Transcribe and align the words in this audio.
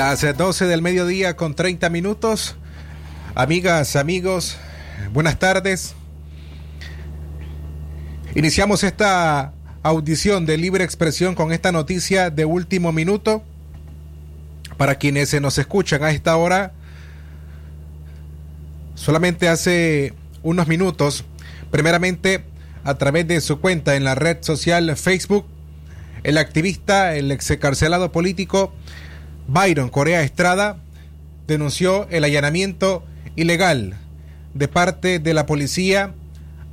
las 0.00 0.22
12 0.22 0.64
del 0.64 0.80
mediodía 0.80 1.36
con 1.36 1.54
30 1.54 1.90
minutos. 1.90 2.56
Amigas, 3.34 3.96
amigos, 3.96 4.56
buenas 5.12 5.38
tardes. 5.38 5.94
Iniciamos 8.34 8.82
esta 8.82 9.52
audición 9.82 10.46
de 10.46 10.56
libre 10.56 10.84
expresión 10.84 11.34
con 11.34 11.52
esta 11.52 11.70
noticia 11.70 12.30
de 12.30 12.46
último 12.46 12.92
minuto. 12.92 13.44
Para 14.78 14.94
quienes 14.94 15.28
se 15.28 15.38
nos 15.38 15.58
escuchan 15.58 16.02
a 16.02 16.12
esta 16.12 16.34
hora, 16.34 16.72
solamente 18.94 19.50
hace 19.50 20.14
unos 20.42 20.66
minutos, 20.66 21.26
primeramente 21.70 22.46
a 22.84 22.94
través 22.94 23.28
de 23.28 23.42
su 23.42 23.60
cuenta 23.60 23.96
en 23.96 24.04
la 24.04 24.14
red 24.14 24.38
social 24.40 24.96
Facebook, 24.96 25.44
el 26.22 26.38
activista, 26.38 27.14
el 27.16 27.30
excarcelado 27.30 28.12
político 28.12 28.72
Byron 29.52 29.88
Corea 29.88 30.22
Estrada 30.22 30.76
denunció 31.48 32.08
el 32.10 32.22
allanamiento 32.22 33.04
ilegal 33.34 33.96
de 34.54 34.68
parte 34.68 35.18
de 35.18 35.34
la 35.34 35.44
policía 35.46 36.14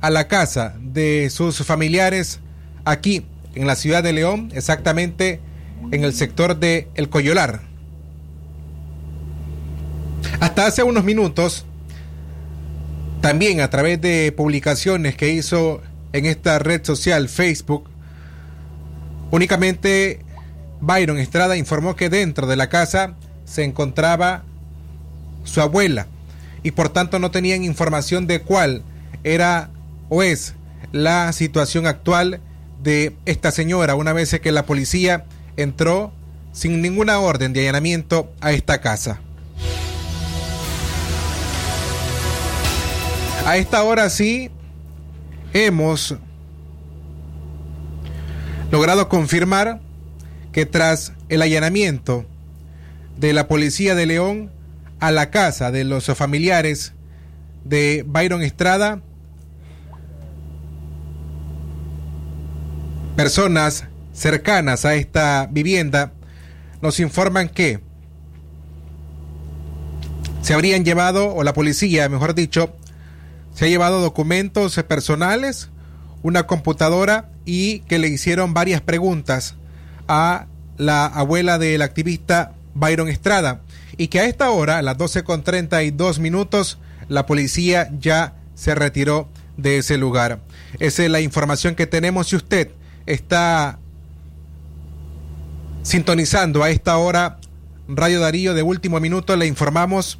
a 0.00 0.10
la 0.10 0.28
casa 0.28 0.76
de 0.80 1.28
sus 1.30 1.58
familiares 1.64 2.38
aquí 2.84 3.26
en 3.56 3.66
la 3.66 3.74
ciudad 3.74 4.04
de 4.04 4.12
León, 4.12 4.52
exactamente 4.54 5.40
en 5.90 6.04
el 6.04 6.12
sector 6.12 6.56
de 6.60 6.86
El 6.94 7.08
Coyolar. 7.08 7.62
Hasta 10.38 10.66
hace 10.66 10.84
unos 10.84 11.02
minutos, 11.02 11.66
también 13.20 13.60
a 13.60 13.70
través 13.70 14.00
de 14.00 14.30
publicaciones 14.30 15.16
que 15.16 15.30
hizo 15.30 15.82
en 16.12 16.26
esta 16.26 16.60
red 16.60 16.84
social 16.84 17.28
Facebook, 17.28 17.90
únicamente 19.32 20.24
Byron 20.80 21.18
Estrada 21.18 21.56
informó 21.56 21.96
que 21.96 22.08
dentro 22.08 22.46
de 22.46 22.56
la 22.56 22.68
casa 22.68 23.14
se 23.44 23.64
encontraba 23.64 24.44
su 25.44 25.60
abuela 25.60 26.06
y 26.62 26.72
por 26.72 26.88
tanto 26.90 27.18
no 27.18 27.30
tenían 27.30 27.64
información 27.64 28.26
de 28.26 28.40
cuál 28.40 28.82
era 29.24 29.70
o 30.08 30.22
es 30.22 30.54
la 30.92 31.32
situación 31.32 31.86
actual 31.86 32.40
de 32.82 33.16
esta 33.26 33.50
señora 33.50 33.94
una 33.94 34.12
vez 34.12 34.38
que 34.40 34.52
la 34.52 34.66
policía 34.66 35.24
entró 35.56 36.12
sin 36.52 36.82
ninguna 36.82 37.18
orden 37.18 37.52
de 37.52 37.60
allanamiento 37.60 38.32
a 38.40 38.52
esta 38.52 38.80
casa. 38.80 39.20
A 43.46 43.56
esta 43.56 43.82
hora 43.82 44.10
sí 44.10 44.50
hemos 45.54 46.16
logrado 48.70 49.08
confirmar 49.08 49.80
que 50.58 50.66
tras 50.66 51.12
el 51.28 51.40
allanamiento 51.40 52.26
de 53.16 53.32
la 53.32 53.46
policía 53.46 53.94
de 53.94 54.06
León 54.06 54.50
a 54.98 55.12
la 55.12 55.30
casa 55.30 55.70
de 55.70 55.84
los 55.84 56.06
familiares 56.06 56.94
de 57.62 58.04
Byron 58.04 58.42
Estrada, 58.42 59.00
personas 63.14 63.84
cercanas 64.12 64.84
a 64.84 64.96
esta 64.96 65.46
vivienda 65.48 66.12
nos 66.82 66.98
informan 66.98 67.48
que 67.48 67.78
se 70.42 70.54
habrían 70.54 70.84
llevado, 70.84 71.36
o 71.36 71.44
la 71.44 71.52
policía, 71.52 72.08
mejor 72.08 72.34
dicho, 72.34 72.74
se 73.54 73.66
ha 73.66 73.68
llevado 73.68 74.00
documentos 74.00 74.74
personales, 74.88 75.70
una 76.24 76.48
computadora 76.48 77.30
y 77.44 77.78
que 77.82 78.00
le 78.00 78.08
hicieron 78.08 78.54
varias 78.54 78.80
preguntas 78.80 79.54
a 80.08 80.46
la 80.76 81.06
abuela 81.06 81.58
del 81.58 81.82
activista 81.82 82.52
Byron 82.74 83.08
Estrada 83.08 83.60
y 83.96 84.08
que 84.08 84.20
a 84.20 84.24
esta 84.24 84.50
hora, 84.50 84.78
a 84.78 84.82
las 84.82 84.96
12 84.96 85.24
con 85.24 85.42
32 85.42 86.18
minutos, 86.18 86.78
la 87.08 87.26
policía 87.26 87.90
ya 87.98 88.34
se 88.54 88.74
retiró 88.74 89.28
de 89.56 89.78
ese 89.78 89.98
lugar. 89.98 90.40
Esa 90.78 91.04
es 91.04 91.10
la 91.10 91.20
información 91.20 91.74
que 91.74 91.86
tenemos. 91.86 92.28
Si 92.28 92.36
usted 92.36 92.70
está 93.06 93.78
sintonizando 95.82 96.62
a 96.62 96.70
esta 96.70 96.96
hora 96.98 97.38
Radio 97.88 98.20
Darío 98.20 98.54
de 98.54 98.62
último 98.62 99.00
minuto, 99.00 99.36
le 99.36 99.46
informamos 99.46 100.18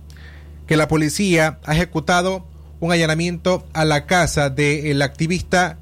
que 0.66 0.76
la 0.76 0.88
policía 0.88 1.58
ha 1.64 1.74
ejecutado 1.74 2.46
un 2.80 2.92
allanamiento 2.92 3.66
a 3.72 3.84
la 3.84 4.06
casa 4.06 4.50
del 4.50 5.02
activista 5.02 5.78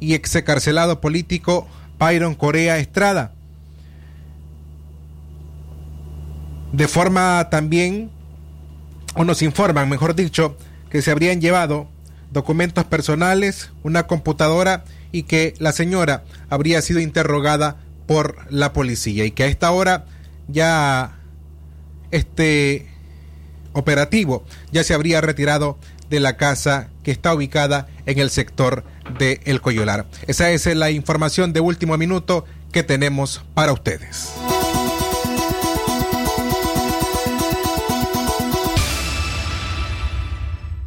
y 0.00 0.14
excarcelado 0.14 1.00
político 1.00 1.66
Byron 1.98 2.34
Corea 2.34 2.78
Estrada. 2.78 3.33
De 6.74 6.88
forma 6.88 7.50
también, 7.50 8.10
o 9.14 9.22
nos 9.22 9.42
informan, 9.42 9.88
mejor 9.88 10.16
dicho, 10.16 10.56
que 10.90 11.02
se 11.02 11.12
habrían 11.12 11.40
llevado 11.40 11.88
documentos 12.32 12.82
personales, 12.82 13.70
una 13.84 14.08
computadora 14.08 14.82
y 15.12 15.22
que 15.22 15.54
la 15.58 15.70
señora 15.70 16.24
habría 16.50 16.82
sido 16.82 16.98
interrogada 16.98 17.76
por 18.08 18.52
la 18.52 18.72
policía 18.72 19.24
y 19.24 19.30
que 19.30 19.44
a 19.44 19.46
esta 19.46 19.70
hora 19.70 20.06
ya 20.48 21.16
este 22.10 22.88
operativo 23.72 24.44
ya 24.72 24.82
se 24.82 24.94
habría 24.94 25.20
retirado 25.20 25.78
de 26.10 26.18
la 26.18 26.36
casa 26.36 26.88
que 27.04 27.12
está 27.12 27.32
ubicada 27.34 27.86
en 28.04 28.18
el 28.18 28.30
sector 28.30 28.82
de 29.16 29.40
El 29.44 29.60
Coyolar. 29.60 30.06
Esa 30.26 30.50
es 30.50 30.66
la 30.66 30.90
información 30.90 31.52
de 31.52 31.60
último 31.60 31.96
minuto 31.96 32.44
que 32.72 32.82
tenemos 32.82 33.44
para 33.54 33.72
ustedes. 33.72 34.32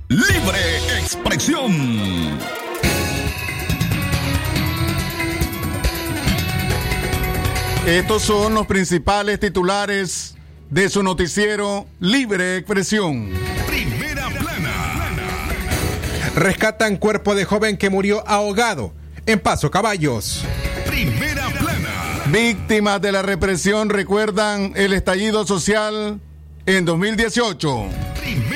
Libre 0.09 0.99
expresión. 1.01 2.39
Estos 7.85 8.23
son 8.23 8.53
los 8.53 8.65
principales 8.67 9.37
titulares 9.41 10.35
de 10.69 10.87
su 10.87 11.03
noticiero 11.03 11.87
Libre 11.99 12.55
Expresión. 12.55 13.31
Rescatan 16.35 16.95
cuerpo 16.95 17.35
de 17.35 17.43
joven 17.43 17.75
que 17.75 17.89
murió 17.89 18.25
ahogado 18.25 18.93
en 19.25 19.39
Paso 19.39 19.69
Caballos. 19.69 20.45
Primera 20.85 21.49
plana. 21.49 22.23
Víctimas 22.27 23.01
de 23.01 23.11
la 23.11 23.23
represión 23.23 23.89
recuerdan 23.89 24.71
el 24.77 24.93
estallido 24.93 25.45
social 25.45 26.21
en 26.65 26.85
2018. 26.85 27.87
Primera 28.21 28.45
plana. 28.45 28.46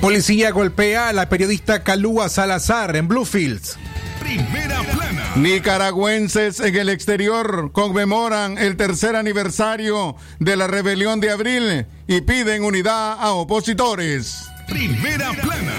Policía 0.00 0.50
golpea 0.50 1.08
a 1.10 1.12
la 1.12 1.28
periodista 1.28 1.82
Calúa 1.82 2.30
Salazar 2.30 2.96
en 2.96 3.06
Bluefields. 3.06 3.76
Primera 4.18 4.82
plana. 4.82 5.32
Nicaragüenses 5.36 6.60
en 6.60 6.74
el 6.74 6.88
exterior 6.88 7.70
conmemoran 7.72 8.56
el 8.56 8.78
tercer 8.78 9.14
aniversario 9.14 10.16
de 10.38 10.56
la 10.56 10.66
rebelión 10.66 11.20
de 11.20 11.30
abril 11.30 11.86
y 12.06 12.22
piden 12.22 12.64
unidad 12.64 13.18
a 13.20 13.32
opositores. 13.32 14.46
Primera 14.66 15.32
plana. 15.32 15.74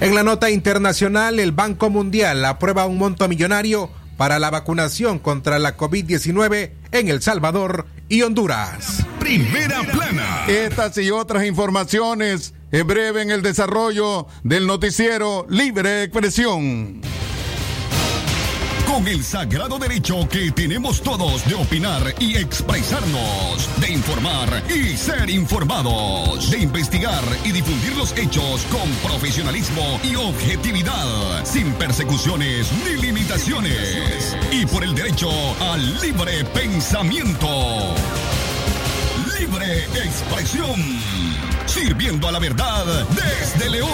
En 0.00 0.14
la 0.14 0.22
nota 0.22 0.50
internacional, 0.50 1.40
el 1.40 1.50
Banco 1.50 1.90
Mundial 1.90 2.44
aprueba 2.44 2.86
un 2.86 2.96
monto 2.96 3.26
millonario 3.26 3.90
para 4.16 4.38
la 4.38 4.50
vacunación 4.50 5.18
contra 5.18 5.58
la 5.58 5.76
COVID-19 5.76 6.70
en 6.92 7.08
El 7.08 7.22
Salvador 7.22 7.86
y 8.08 8.22
Honduras. 8.22 8.99
Primera 9.30 9.84
plana. 9.84 10.44
Estas 10.48 10.98
y 10.98 11.12
otras 11.12 11.44
informaciones 11.46 12.52
en 12.72 12.84
breve 12.84 13.22
en 13.22 13.30
el 13.30 13.42
desarrollo 13.42 14.26
del 14.42 14.66
noticiero 14.66 15.46
Libre 15.48 16.02
Expresión 16.02 17.00
con 18.92 19.06
el 19.06 19.22
sagrado 19.22 19.78
derecho 19.78 20.28
que 20.28 20.50
tenemos 20.50 21.00
todos 21.00 21.48
de 21.48 21.54
opinar 21.54 22.12
y 22.18 22.36
expresarnos, 22.38 23.68
de 23.80 23.92
informar 23.92 24.64
y 24.68 24.96
ser 24.96 25.30
informados, 25.30 26.50
de 26.50 26.58
investigar 26.58 27.22
y 27.44 27.52
difundir 27.52 27.96
los 27.96 28.10
hechos 28.18 28.64
con 28.64 28.90
profesionalismo 29.08 30.00
y 30.02 30.16
objetividad, 30.16 31.44
sin 31.44 31.72
persecuciones 31.74 32.72
ni 32.84 33.00
limitaciones, 33.00 34.36
y 34.50 34.66
por 34.66 34.82
el 34.82 34.92
derecho 34.92 35.30
al 35.60 36.00
libre 36.00 36.44
pensamiento. 36.46 37.94
Expresión, 39.62 40.80
sirviendo 41.66 42.26
a 42.28 42.32
la 42.32 42.38
verdad 42.38 43.06
desde 43.10 43.68
León. 43.68 43.90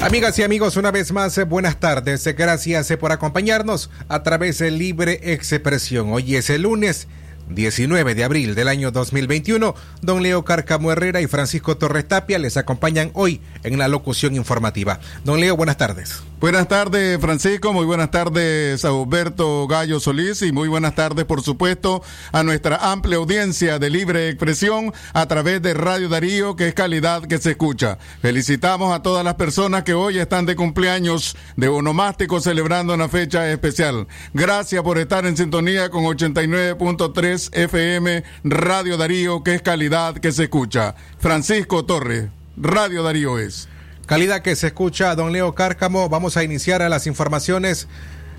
Amigas 0.00 0.36
y 0.40 0.42
amigos, 0.42 0.76
una 0.76 0.90
vez 0.90 1.12
más, 1.12 1.38
eh, 1.38 1.44
buenas 1.44 1.78
tardes. 1.78 2.26
Gracias 2.36 2.90
eh, 2.90 2.96
por 2.96 3.12
acompañarnos 3.12 3.88
a 4.08 4.24
través 4.24 4.58
de 4.58 4.72
Libre 4.72 5.20
Expresión. 5.22 6.12
Hoy 6.12 6.34
es 6.34 6.50
el 6.50 6.62
lunes 6.62 7.06
19 7.50 8.16
de 8.16 8.24
abril 8.24 8.56
del 8.56 8.66
año 8.66 8.90
2021. 8.90 9.76
Don 10.00 10.24
Leo 10.24 10.44
Carcamo 10.44 10.90
Herrera 10.90 11.20
y 11.20 11.28
Francisco 11.28 11.76
Torres 11.76 12.08
Tapia 12.08 12.40
les 12.40 12.56
acompañan 12.56 13.12
hoy 13.14 13.40
en 13.62 13.78
la 13.78 13.86
locución 13.86 14.34
informativa. 14.34 14.98
Don 15.24 15.38
Leo, 15.38 15.56
buenas 15.56 15.76
tardes. 15.76 16.24
Buenas 16.42 16.66
tardes, 16.66 17.20
Francisco. 17.20 17.72
Muy 17.72 17.86
buenas 17.86 18.10
tardes 18.10 18.84
a 18.84 18.88
Alberto 18.88 19.68
Gallo 19.68 20.00
Solís 20.00 20.42
y 20.42 20.50
muy 20.50 20.66
buenas 20.66 20.96
tardes, 20.96 21.24
por 21.24 21.40
supuesto, 21.40 22.02
a 22.32 22.42
nuestra 22.42 22.90
amplia 22.90 23.18
audiencia 23.18 23.78
de 23.78 23.90
libre 23.90 24.28
expresión 24.28 24.92
a 25.12 25.26
través 25.26 25.62
de 25.62 25.72
Radio 25.72 26.08
Darío, 26.08 26.56
que 26.56 26.66
es 26.66 26.74
calidad 26.74 27.22
que 27.26 27.38
se 27.38 27.52
escucha. 27.52 27.96
Felicitamos 28.22 28.92
a 28.92 29.02
todas 29.02 29.24
las 29.24 29.34
personas 29.34 29.84
que 29.84 29.94
hoy 29.94 30.18
están 30.18 30.44
de 30.44 30.56
cumpleaños 30.56 31.36
de 31.54 31.68
onomástico 31.68 32.40
celebrando 32.40 32.92
una 32.92 33.08
fecha 33.08 33.48
especial. 33.48 34.08
Gracias 34.34 34.82
por 34.82 34.98
estar 34.98 35.24
en 35.26 35.36
sintonía 35.36 35.90
con 35.90 36.02
89.3 36.02 37.50
FM 37.56 38.24
Radio 38.42 38.96
Darío, 38.96 39.44
que 39.44 39.54
es 39.54 39.62
calidad 39.62 40.16
que 40.16 40.32
se 40.32 40.42
escucha. 40.42 40.96
Francisco 41.20 41.84
Torres, 41.84 42.30
Radio 42.56 43.04
Darío 43.04 43.38
es. 43.38 43.68
Calidad 44.06 44.42
que 44.42 44.56
se 44.56 44.66
escucha, 44.68 45.14
don 45.14 45.32
Leo 45.32 45.54
Cárcamo. 45.54 46.08
Vamos 46.08 46.36
a 46.36 46.42
iniciar 46.42 46.82
a 46.82 46.88
las 46.88 47.06
informaciones. 47.06 47.86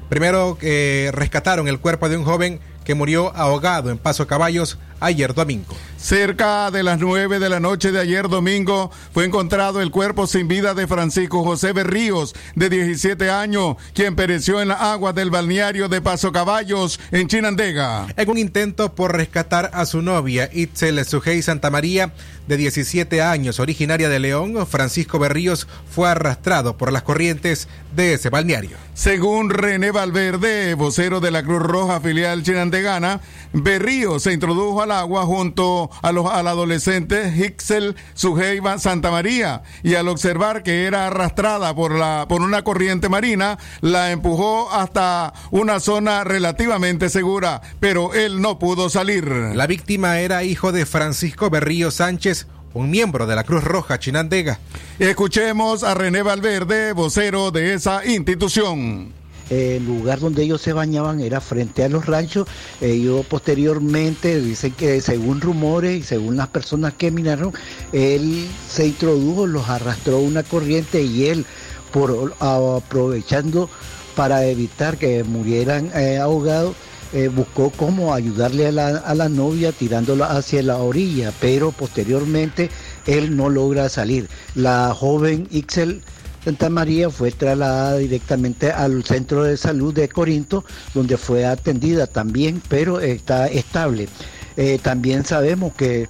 Primero, 0.10 0.57
que 0.60 1.10
rescataron 1.13 1.68
el 1.68 1.80
cuerpo 1.80 2.10
de 2.10 2.18
un 2.18 2.25
joven 2.25 2.60
que 2.83 2.95
murió 2.95 3.36
ahogado 3.36 3.89
en 3.89 3.98
Paso 3.98 4.27
Caballos 4.27 4.77
ayer 5.00 5.34
domingo. 5.34 5.75
Cerca 5.98 6.69
de 6.69 6.84
las 6.84 7.00
nueve 7.00 7.40
de 7.40 7.48
la 7.48 7.62
noche 7.62 7.94
de 7.94 8.00
ayer 8.01 8.28
domingo 8.28 8.92
fue 9.13 9.24
encontrado 9.24 9.81
el 9.81 9.90
cuerpo 9.90 10.28
sin 10.28 10.50
vida 10.50 10.74
de 10.74 10.86
Francisco 10.86 11.44
José 11.44 11.72
Berríos, 11.72 12.36
de 12.56 12.69
17 12.69 13.30
años, 13.30 13.78
quien 13.94 14.16
pereció 14.16 14.62
en 14.62 14.68
las 14.68 14.81
aguas 14.81 15.16
del 15.16 15.31
balneario 15.31 15.88
de 15.88 16.01
Paso 16.01 16.34
Caballos, 16.34 17.00
en 17.12 17.30
Chinandega. 17.30 18.07
En 18.18 18.30
un 18.30 18.38
intento 18.38 18.94
por 18.95 19.16
rescatar 19.16 19.72
a 19.74 19.86
su 19.86 20.01
novia, 20.01 20.50
Itzel 20.51 21.04
Sujei 21.06 21.42
Santa 21.42 21.69
María, 21.69 22.12
de 22.48 22.57
17 22.57 23.22
años, 23.22 23.62
originaria 23.62 24.10
de 24.10 24.19
León, 24.19 24.68
Francisco 24.68 25.19
Berríos 25.19 25.68
fue 25.89 26.10
arrastrado 26.10 26.78
por 26.78 26.92
las 26.92 27.04
corrientes 27.04 27.69
de 27.96 28.13
ese 28.16 28.30
balneario. 28.30 28.78
Según 28.94 29.50
René 29.50 29.92
Valverde, 29.92 30.74
vocero 30.75 31.22
de 31.22 31.31
la 31.31 31.44
Cruz 31.44 31.62
Roja 31.62 32.01
filial 32.01 32.44
chinandegana, 32.44 33.22
Berríos 33.54 34.24
se 34.24 34.34
introdujo 34.34 34.81
al 34.83 34.91
agua 34.91 35.25
junto 35.25 35.89
a 36.01 36.12
los, 36.12 36.25
al 36.27 36.47
adolescente 36.47 37.33
Hixel 37.35 37.95
Sujeiva 38.13 38.77
Santa 38.80 39.12
María 39.12 39.63
y 39.81 39.95
al 39.95 40.07
observar 40.07 40.63
que 40.63 40.85
era 40.85 41.07
arrastrada 41.07 41.74
por, 41.74 41.94
la, 41.94 42.25
por 42.30 42.41
una 42.41 42.63
corriente 42.63 43.09
marina, 43.09 43.57
la 43.81 44.12
empujó 44.12 44.71
hasta 44.71 45.33
una 45.51 45.80
zona 45.80 46.24
relativamente 46.24 47.09
segura, 47.09 47.62
pero 47.80 48.13
él 48.13 48.41
no 48.41 48.59
pudo 48.59 48.89
salir. 48.89 49.27
La 49.27 49.68
víctima 49.68 50.19
era 50.19 50.44
hijo 50.44 50.71
de 50.71 50.86
Francisco 50.86 51.50
Berrío 51.50 51.91
Sánchez, 51.91 52.47
un 52.74 52.89
miembro 52.89 53.25
de 53.27 53.36
la 53.36 53.44
Cruz 53.44 53.63
Roja 53.63 54.00
Chinandega. 54.00 54.59
Escuchemos 55.00 55.83
a 55.83 55.94
René 55.94 56.21
Valverde, 56.21 56.94
vocero 56.94 57.51
de 57.51 57.74
esa 57.74 58.06
institución 58.06 59.23
el 59.50 59.86
lugar 59.86 60.19
donde 60.19 60.44
ellos 60.44 60.62
se 60.62 60.74
bañaban 60.74 61.19
era 61.19 61.42
frente 61.42 61.84
a 61.84 61.90
los 61.90 62.06
ranchos. 62.06 62.48
Ellos 62.81 63.25
posteriormente 63.25 64.40
dicen 64.40 64.72
que 64.72 65.01
según 65.01 65.42
rumores 65.42 66.00
y 66.00 66.04
según 66.04 66.38
las 66.38 66.48
personas 66.48 66.94
que 66.94 67.12
miraron, 67.12 67.54
él 67.92 68.48
se 68.69 68.88
introdujo, 68.88 69.48
los 69.48 69.69
arrastró 69.69 70.19
una 70.19 70.44
corriente 70.44 71.01
y 71.04 71.28
él, 71.28 71.45
por 71.92 72.34
aprovechando 72.40 73.69
para 74.16 74.45
evitar 74.45 74.98
que 74.98 75.24
murieran 75.24 75.92
eh, 75.96 76.18
ahogados, 76.18 76.75
eh, 77.13 77.28
buscó 77.28 77.72
cómo 77.72 78.13
ayudarle 78.13 78.68
a 78.68 78.72
la, 78.72 78.88
a 78.88 79.13
la 79.13 79.30
novia 79.30 79.72
tirándola 79.72 80.28
hacia 80.28 80.63
la 80.63 80.78
orilla, 80.78 81.31
pero 81.39 81.72
posteriormente 81.72 82.72
él 83.06 83.36
no 83.36 83.50
logra 83.50 83.89
salir. 83.89 84.30
La 84.56 84.94
joven 84.96 85.48
Ixel 85.51 86.01
Santa 86.44 86.69
María 86.69 87.10
fue 87.10 87.31
trasladada 87.31 87.98
directamente 87.98 88.72
al 88.72 89.06
centro 89.06 89.44
de 89.44 89.56
salud 89.56 89.94
de 89.94 90.10
Corinto, 90.10 90.66
donde 90.94 91.18
fue 91.18 91.45
atendida 91.45 92.06
también, 92.06 92.62
pero 92.68 93.00
está 93.00 93.48
estable. 93.48 94.10
Eh, 94.57 94.78
también 94.81 95.24
sabemos 95.24 95.74
que 95.74 96.10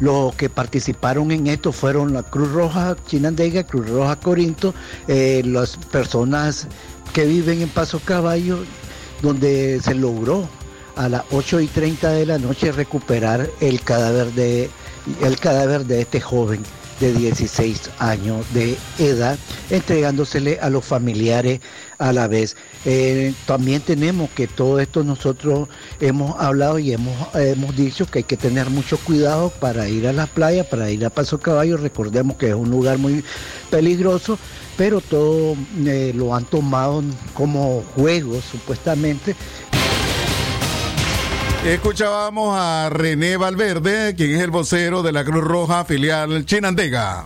los 0.00 0.34
que 0.36 0.48
participaron 0.48 1.30
en 1.32 1.46
esto 1.48 1.70
fueron 1.70 2.14
la 2.14 2.22
Cruz 2.22 2.50
Roja 2.52 2.96
Chinandega, 3.06 3.64
Cruz 3.64 3.88
Roja 3.88 4.16
Corinto, 4.16 4.74
eh, 5.06 5.42
las 5.44 5.76
personas 5.76 6.66
que 7.12 7.26
viven 7.26 7.60
en 7.60 7.68
Paso 7.68 8.00
Caballo, 8.00 8.58
donde 9.20 9.80
se 9.82 9.94
logró 9.94 10.48
a 10.96 11.10
las 11.10 11.24
8 11.30 11.60
y 11.60 11.66
30 11.66 12.10
de 12.10 12.26
la 12.26 12.38
noche 12.38 12.72
recuperar 12.72 13.50
el 13.60 13.82
cadáver 13.82 14.32
de, 14.32 14.70
el 15.22 15.38
cadáver 15.38 15.84
de 15.84 16.00
este 16.00 16.20
joven 16.20 16.62
de 17.04 17.12
16 17.12 17.90
años 17.98 18.46
de 18.54 18.78
edad, 18.98 19.38
entregándosele 19.68 20.58
a 20.60 20.70
los 20.70 20.86
familiares 20.86 21.60
a 21.98 22.14
la 22.14 22.28
vez. 22.28 22.56
Eh, 22.86 23.34
también 23.44 23.82
tenemos 23.82 24.30
que 24.30 24.46
todo 24.46 24.80
esto 24.80 25.04
nosotros 25.04 25.68
hemos 26.00 26.40
hablado 26.40 26.78
y 26.78 26.94
hemos, 26.94 27.14
hemos 27.34 27.76
dicho 27.76 28.06
que 28.06 28.20
hay 28.20 28.24
que 28.24 28.38
tener 28.38 28.70
mucho 28.70 28.96
cuidado 28.96 29.50
para 29.50 29.86
ir 29.86 30.06
a 30.06 30.14
la 30.14 30.26
playa, 30.26 30.64
para 30.64 30.90
ir 30.90 31.04
a 31.04 31.10
Paso 31.10 31.38
Caballo. 31.38 31.76
Recordemos 31.76 32.38
que 32.38 32.48
es 32.48 32.54
un 32.54 32.70
lugar 32.70 32.96
muy 32.96 33.22
peligroso, 33.70 34.38
pero 34.78 35.02
todo 35.02 35.56
eh, 35.84 36.12
lo 36.14 36.34
han 36.34 36.46
tomado 36.46 37.04
como 37.34 37.84
juego 37.94 38.40
supuestamente 38.40 39.36
Escuchábamos 41.64 42.54
a 42.54 42.90
René 42.90 43.38
Valverde, 43.38 44.14
quien 44.14 44.32
es 44.32 44.42
el 44.42 44.50
vocero 44.50 45.02
de 45.02 45.12
la 45.12 45.24
Cruz 45.24 45.42
Roja 45.42 45.86
filial 45.86 46.44
Chinandega. 46.44 47.24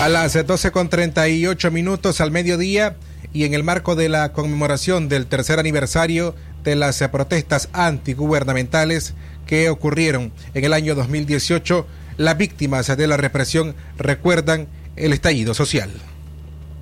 A 0.00 0.08
las 0.08 0.34
12.38 0.34 1.70
minutos 1.70 2.22
al 2.22 2.30
mediodía 2.30 2.96
y 3.34 3.44
en 3.44 3.52
el 3.52 3.64
marco 3.64 3.96
de 3.96 4.08
la 4.08 4.32
conmemoración 4.32 5.10
del 5.10 5.26
tercer 5.26 5.58
aniversario 5.58 6.34
de 6.64 6.74
las 6.74 7.06
protestas 7.08 7.68
antigubernamentales 7.74 9.12
que 9.46 9.68
ocurrieron 9.68 10.32
en 10.54 10.64
el 10.64 10.72
año 10.72 10.94
2018, 10.94 11.86
las 12.16 12.38
víctimas 12.38 12.96
de 12.96 13.06
la 13.06 13.18
represión 13.18 13.74
recuerdan 13.98 14.68
el 14.96 15.12
estallido 15.12 15.52
social. 15.52 15.90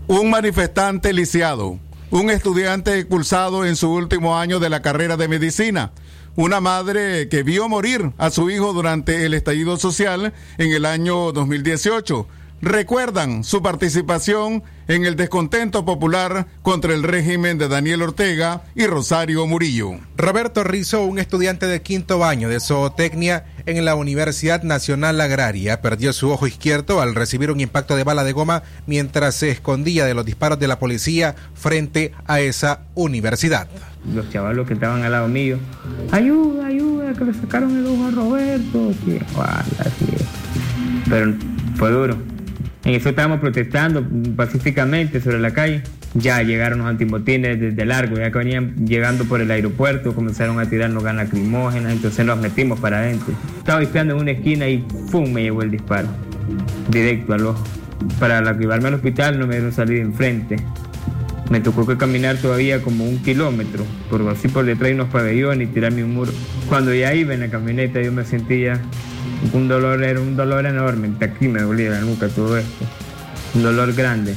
Un 0.06 0.30
manifestante 0.30 1.12
lisiado 1.12 1.80
un 2.10 2.30
estudiante 2.30 2.98
expulsado 2.98 3.64
en 3.66 3.76
su 3.76 3.90
último 3.92 4.38
año 4.38 4.60
de 4.60 4.70
la 4.70 4.80
carrera 4.80 5.16
de 5.16 5.28
medicina, 5.28 5.92
una 6.36 6.60
madre 6.60 7.28
que 7.28 7.42
vio 7.42 7.68
morir 7.68 8.12
a 8.16 8.30
su 8.30 8.48
hijo 8.50 8.72
durante 8.72 9.26
el 9.26 9.34
estallido 9.34 9.76
social 9.76 10.32
en 10.56 10.72
el 10.72 10.86
año 10.86 11.32
2018 11.32 12.26
recuerdan 12.60 13.44
su 13.44 13.62
participación 13.62 14.62
en 14.88 15.04
el 15.04 15.16
descontento 15.16 15.84
popular 15.84 16.46
contra 16.62 16.94
el 16.94 17.02
régimen 17.02 17.58
de 17.58 17.68
Daniel 17.68 18.02
Ortega 18.02 18.62
y 18.74 18.86
Rosario 18.86 19.46
Murillo. 19.46 19.92
Roberto 20.16 20.64
Rizo, 20.64 21.04
un 21.04 21.18
estudiante 21.18 21.66
de 21.66 21.82
quinto 21.82 22.24
año 22.24 22.48
de 22.48 22.58
zootecnia 22.58 23.44
en 23.66 23.84
la 23.84 23.94
Universidad 23.94 24.62
Nacional 24.62 25.20
Agraria, 25.20 25.82
perdió 25.82 26.12
su 26.12 26.30
ojo 26.30 26.46
izquierdo 26.46 27.02
al 27.02 27.14
recibir 27.14 27.50
un 27.50 27.60
impacto 27.60 27.96
de 27.96 28.04
bala 28.04 28.24
de 28.24 28.32
goma 28.32 28.62
mientras 28.86 29.34
se 29.34 29.50
escondía 29.50 30.06
de 30.06 30.14
los 30.14 30.24
disparos 30.24 30.58
de 30.58 30.68
la 30.68 30.78
policía 30.78 31.36
frente 31.54 32.12
a 32.26 32.40
esa 32.40 32.80
universidad. 32.94 33.68
Los 34.14 34.30
chavalos 34.30 34.66
que 34.66 34.74
estaban 34.74 35.02
al 35.02 35.12
lado 35.12 35.28
mío, 35.28 35.58
ayuda, 36.12 36.66
ayuda, 36.66 37.12
que 37.12 37.24
le 37.26 37.34
sacaron 37.34 37.76
el 37.76 37.86
ojo 37.86 38.06
a 38.06 38.10
Roberto. 38.10 38.92
Pero 41.08 41.34
fue 41.76 41.90
duro 41.90 42.16
en 42.88 42.94
eso 42.94 43.10
estábamos 43.10 43.40
protestando 43.40 44.02
pacíficamente 44.34 45.20
sobre 45.20 45.38
la 45.38 45.50
calle. 45.50 45.82
Ya 46.14 46.42
llegaron 46.42 46.78
los 46.78 46.86
antimotines 46.86 47.60
desde 47.60 47.84
largo, 47.84 48.16
ya 48.16 48.30
que 48.30 48.38
venían 48.38 48.86
llegando 48.86 49.26
por 49.26 49.42
el 49.42 49.50
aeropuerto, 49.50 50.14
comenzaron 50.14 50.58
a 50.58 50.64
tirarnos 50.64 51.04
ganas 51.04 51.26
lacrimógenas, 51.26 51.92
entonces 51.92 52.24
nos 52.24 52.38
metimos 52.38 52.80
para 52.80 53.00
adentro. 53.00 53.34
Estaba 53.58 53.80
disparando 53.80 54.14
en 54.14 54.20
una 54.22 54.30
esquina 54.30 54.66
y 54.68 54.78
¡pum! 55.12 55.30
me 55.30 55.42
llevó 55.42 55.60
el 55.60 55.70
disparo, 55.70 56.08
directo 56.90 57.34
al 57.34 57.46
ojo. 57.46 57.62
Para 58.18 58.40
llevarme 58.58 58.88
al 58.88 58.94
hospital 58.94 59.38
no 59.38 59.46
me 59.46 59.56
dieron 59.56 59.72
salir 59.72 59.98
enfrente. 59.98 60.56
Me 61.50 61.60
tocó 61.60 61.86
que 61.86 61.98
caminar 61.98 62.38
todavía 62.38 62.80
como 62.80 63.04
un 63.04 63.18
kilómetro, 63.18 63.84
por 64.08 64.26
así 64.30 64.48
por 64.48 64.64
detrás 64.64 64.88
de 64.88 64.94
unos 64.94 65.08
pabellones 65.08 65.68
y 65.68 65.72
tirarme 65.72 66.04
un 66.04 66.14
muro. 66.14 66.32
Cuando 66.70 66.94
ya 66.94 67.12
iba 67.12 67.34
en 67.34 67.40
la 67.40 67.50
camioneta 67.50 68.00
yo 68.00 68.12
me 68.12 68.24
sentía 68.24 68.80
un 69.52 69.68
dolor, 69.68 70.02
era 70.02 70.20
un 70.20 70.36
dolor 70.36 70.66
enorme, 70.66 71.10
aquí 71.20 71.48
me 71.48 71.60
dolía 71.60 71.90
la 71.90 72.00
nuca 72.00 72.28
todo 72.28 72.58
esto, 72.58 72.84
un 73.54 73.62
dolor 73.62 73.92
grande. 73.94 74.34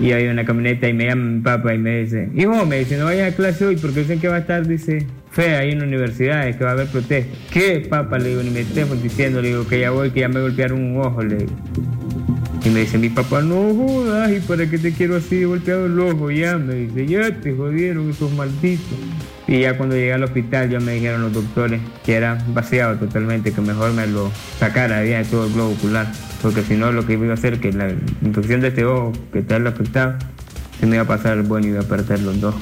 Y 0.00 0.10
en 0.10 0.34
la 0.34 0.44
camioneta 0.44 0.88
y 0.88 0.92
me 0.92 1.06
llama 1.06 1.24
mi 1.24 1.40
papá 1.40 1.72
y 1.72 1.78
me 1.78 2.02
dice, 2.02 2.28
hijo, 2.34 2.66
me 2.66 2.80
dice, 2.80 2.96
no 2.96 3.04
vayas 3.04 3.32
a 3.32 3.36
clase 3.36 3.64
hoy 3.64 3.76
porque 3.76 4.00
dicen 4.00 4.18
que 4.18 4.26
va 4.26 4.36
a 4.36 4.38
estar, 4.40 4.66
dice, 4.66 5.06
fe 5.30 5.54
ahí 5.54 5.70
en 5.70 5.78
la 5.78 5.84
universidad, 5.84 6.52
que 6.56 6.64
va 6.64 6.70
a 6.70 6.72
haber 6.72 6.88
protesta. 6.88 7.32
¿Qué, 7.52 7.86
papá? 7.88 8.18
Le 8.18 8.30
digo, 8.30 8.42
ni 8.42 8.50
me 8.50 8.60
estés 8.60 9.02
diciendo, 9.02 9.40
le 9.40 9.48
digo 9.48 9.68
que 9.68 9.80
ya 9.80 9.90
voy, 9.90 10.10
que 10.10 10.20
ya 10.20 10.28
me 10.28 10.40
golpearon 10.40 10.82
un 10.82 11.00
ojo, 11.00 11.22
le 11.22 11.36
digo. 11.36 11.52
Y 12.64 12.70
me 12.70 12.80
dice 12.80 12.98
mi 12.98 13.08
papá, 13.08 13.40
no 13.42 13.72
jodas, 13.74 14.32
¿y 14.32 14.40
para 14.40 14.68
qué 14.68 14.78
te 14.78 14.92
quiero 14.92 15.16
así 15.16 15.44
golpeado 15.44 15.86
el 15.86 16.00
ojo? 16.00 16.30
Ya, 16.30 16.58
me 16.58 16.74
dice, 16.74 17.06
ya 17.06 17.30
te 17.30 17.52
jodieron 17.52 18.10
esos 18.10 18.32
malditos. 18.32 18.98
Y 19.46 19.60
ya 19.60 19.76
cuando 19.76 19.94
llegué 19.94 20.12
al 20.12 20.24
hospital 20.24 20.70
ya 20.70 20.80
me 20.80 20.92
dijeron 20.92 21.22
los 21.22 21.32
doctores 21.32 21.80
que 22.04 22.14
era 22.14 22.42
vaciado 22.48 22.96
totalmente, 22.96 23.52
que 23.52 23.60
mejor 23.60 23.92
me 23.92 24.06
lo 24.06 24.30
sacara 24.58 25.00
de 25.00 25.24
todo 25.24 25.46
el 25.46 25.52
globo 25.52 25.72
ocular, 25.72 26.10
porque 26.40 26.62
si 26.62 26.74
no 26.74 26.92
lo 26.92 27.06
que 27.06 27.14
iba 27.14 27.30
a 27.30 27.34
hacer 27.34 27.60
que 27.60 27.72
la 27.72 27.90
infección 28.22 28.60
de 28.60 28.68
este 28.68 28.84
ojo 28.84 29.12
que 29.32 29.40
está 29.40 29.56
afectado, 29.56 30.14
se 30.80 30.86
me 30.86 30.96
iba 30.96 31.04
a 31.04 31.08
pasar 31.08 31.36
el 31.36 31.42
bueno 31.42 31.66
y 31.66 31.70
iba 31.70 31.80
a 31.80 31.84
perder 31.84 32.20
los 32.20 32.40
dos. 32.40 32.54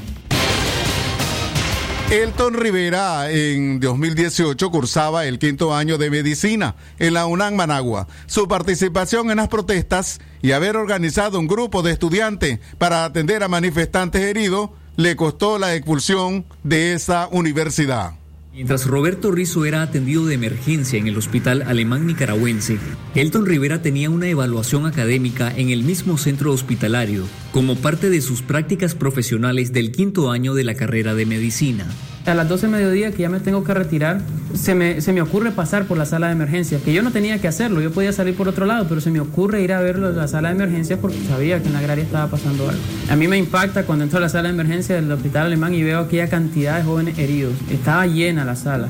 Elton 2.11 2.53
Rivera 2.53 3.31
en 3.31 3.81
2018 3.81 4.71
cursaba 4.71 5.25
el 5.25 5.39
quinto 5.39 5.75
año 5.75 5.97
de 5.97 6.11
medicina 6.11 6.75
en 6.99 7.15
la 7.15 7.25
UNAM 7.25 7.55
Managua. 7.55 8.07
Su 8.27 8.49
participación 8.49 9.31
en 9.31 9.39
las 9.39 9.49
protestas 9.49 10.21
y 10.43 10.53
haber 10.53 10.77
organizado 10.77 11.39
un 11.39 11.47
grupo 11.47 11.81
de 11.81 11.93
estudiantes 11.93 12.59
para 12.77 13.07
atender 13.07 13.43
a 13.43 13.49
manifestantes 13.49 14.21
heridos 14.21 14.69
le 14.97 15.17
costó 15.17 15.59
la 15.59 15.75
expulsión 15.75 16.45
de 16.63 16.95
esa 16.95 17.29
universidad. 17.31 18.13
Mientras 18.53 18.87
Roberto 18.87 19.31
Rizzo 19.31 19.65
era 19.65 19.81
atendido 19.81 20.27
de 20.27 20.35
emergencia 20.35 20.99
en 20.99 21.07
el 21.07 21.17
hospital 21.17 21.63
alemán 21.63 22.07
nicaragüense, 22.07 22.79
Elton 23.15 23.47
Rivera 23.47 23.81
tenía 23.81 24.11
una 24.11 24.29
evaluación 24.29 24.85
académica 24.85 25.51
en 25.57 25.71
el 25.71 25.85
mismo 25.85 26.19
centro 26.19 26.53
hospitalario, 26.53 27.25
como 27.53 27.77
parte 27.77 28.11
de 28.11 28.21
sus 28.21 28.43
prácticas 28.43 28.95
profesionales 28.95 29.73
del 29.73 29.91
quinto 29.91 30.31
año 30.31 30.53
de 30.53 30.65
la 30.65 30.75
carrera 30.75 31.15
de 31.15 31.25
medicina 31.25 31.87
a 32.27 32.35
las 32.35 32.49
12 32.49 32.67
de 32.67 32.73
mediodía 32.73 33.11
que 33.11 33.23
ya 33.23 33.29
me 33.29 33.41
tengo 33.41 33.65
que 33.65 33.75
retirar, 33.75 34.21
se 34.55 34.75
me, 34.75 35.01
se 35.01 35.13
me 35.13 35.23
ocurre 35.23 35.51
pasar 35.51 35.87
por 35.87 35.99
la 35.99 36.07
sala 36.07 36.29
de 36.29 36.35
emergencia, 36.35 36.79
que 36.85 36.93
yo 36.93 37.03
no 37.03 37.11
tenía 37.11 37.41
que 37.41 37.49
hacerlo, 37.49 37.81
yo 37.81 37.91
podía 37.91 38.13
salir 38.13 38.37
por 38.37 38.49
otro 38.49 38.67
lado, 38.67 38.87
pero 38.89 39.01
se 39.01 39.11
me 39.11 39.21
ocurre 39.21 39.63
ir 39.63 39.73
a 39.73 39.81
ver 39.81 39.99
la 39.99 40.29
sala 40.29 40.49
de 40.49 40.55
emergencia 40.55 40.99
porque 40.99 41.19
sabía 41.27 41.61
que 41.61 41.67
en 41.67 41.73
la 41.73 41.81
agraria 41.81 42.05
estaba 42.05 42.29
pasando 42.29 42.69
algo. 42.69 42.81
A 43.11 43.17
mí 43.17 43.27
me 43.29 43.39
impacta 43.39 43.85
cuando 43.85 44.05
entro 44.05 44.19
a 44.19 44.23
la 44.23 44.29
sala 44.29 44.49
de 44.49 44.55
emergencia 44.55 44.95
del 44.95 45.11
hospital 45.11 45.47
alemán 45.47 45.75
y 45.75 45.83
veo 45.83 46.01
aquella 46.01 46.29
cantidad 46.29 46.79
de 46.79 46.85
jóvenes 46.85 47.19
heridos. 47.19 47.55
Estaba 47.71 48.07
llena 48.07 48.45
la 48.45 48.57
sala. 48.57 48.89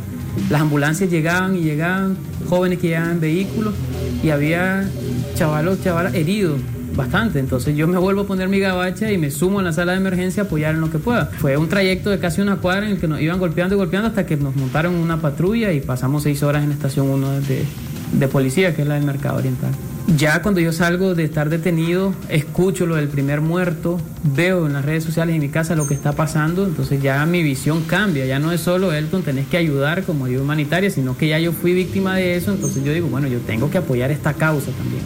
Las 0.50 0.62
ambulancias 0.62 1.10
llegaban 1.10 1.56
y 1.56 1.60
llegaban, 1.60 2.16
jóvenes 2.48 2.78
que 2.78 2.88
llegaban 2.88 3.12
en 3.12 3.20
vehículos 3.20 3.74
y 4.22 4.30
había 4.30 4.88
chavalos, 5.34 5.82
chavalas 5.82 6.14
heridos 6.14 6.60
bastante. 6.94 7.38
Entonces 7.38 7.76
yo 7.76 7.86
me 7.88 7.98
vuelvo 7.98 8.22
a 8.22 8.26
poner 8.26 8.48
mi 8.48 8.58
gabacha 8.58 9.10
y 9.10 9.18
me 9.18 9.30
sumo 9.30 9.60
en 9.60 9.66
la 9.66 9.72
sala 9.72 9.92
de 9.92 9.98
emergencia 9.98 10.42
a 10.42 10.46
apoyar 10.46 10.74
en 10.74 10.80
lo 10.80 10.90
que 10.90 10.98
pueda. 10.98 11.26
Fue 11.26 11.56
un 11.56 11.68
trayecto 11.68 12.10
de 12.10 12.18
casi 12.18 12.40
una 12.40 12.56
cuadra 12.56 12.86
en 12.86 12.92
el 12.92 12.98
que 12.98 13.08
nos 13.08 13.20
iban 13.20 13.38
golpeando 13.38 13.74
y 13.74 13.78
golpeando 13.78 14.08
hasta 14.08 14.26
que 14.26 14.36
nos 14.36 14.56
montaron 14.56 14.94
una 14.94 15.20
patrulla 15.20 15.72
y 15.72 15.80
pasamos 15.80 16.22
seis 16.22 16.42
horas 16.42 16.62
en 16.62 16.70
la 16.70 16.74
estación 16.74 17.08
1 17.08 17.40
de, 17.42 17.64
de 18.12 18.28
policía, 18.28 18.74
que 18.74 18.82
es 18.82 18.88
la 18.88 18.94
del 18.94 19.04
Mercado 19.04 19.38
Oriental. 19.38 19.72
Ya 20.16 20.42
cuando 20.42 20.60
yo 20.60 20.72
salgo 20.72 21.14
de 21.14 21.24
estar 21.24 21.48
detenido, 21.48 22.12
escucho 22.28 22.86
lo 22.86 22.96
del 22.96 23.08
primer 23.08 23.40
muerto, 23.40 24.00
veo 24.34 24.66
en 24.66 24.72
las 24.72 24.84
redes 24.84 25.04
sociales 25.04 25.34
en 25.34 25.40
mi 25.40 25.48
casa 25.48 25.76
lo 25.76 25.86
que 25.86 25.94
está 25.94 26.12
pasando, 26.12 26.66
entonces 26.66 27.00
ya 27.00 27.24
mi 27.24 27.42
visión 27.42 27.82
cambia, 27.84 28.26
ya 28.26 28.38
no 28.38 28.52
es 28.52 28.60
solo 28.60 28.92
Elton, 28.92 29.22
tenés 29.22 29.46
que 29.46 29.56
ayudar 29.56 30.02
como 30.02 30.24
ayuda 30.24 30.42
humanitaria, 30.42 30.90
sino 30.90 31.16
que 31.16 31.28
ya 31.28 31.38
yo 31.38 31.52
fui 31.52 31.72
víctima 31.72 32.16
de 32.16 32.36
eso, 32.36 32.52
entonces 32.52 32.82
yo 32.84 32.92
digo, 32.92 33.06
bueno, 33.08 33.28
yo 33.28 33.38
tengo 33.40 33.70
que 33.70 33.78
apoyar 33.78 34.10
esta 34.10 34.34
causa 34.34 34.72
también. 34.72 35.02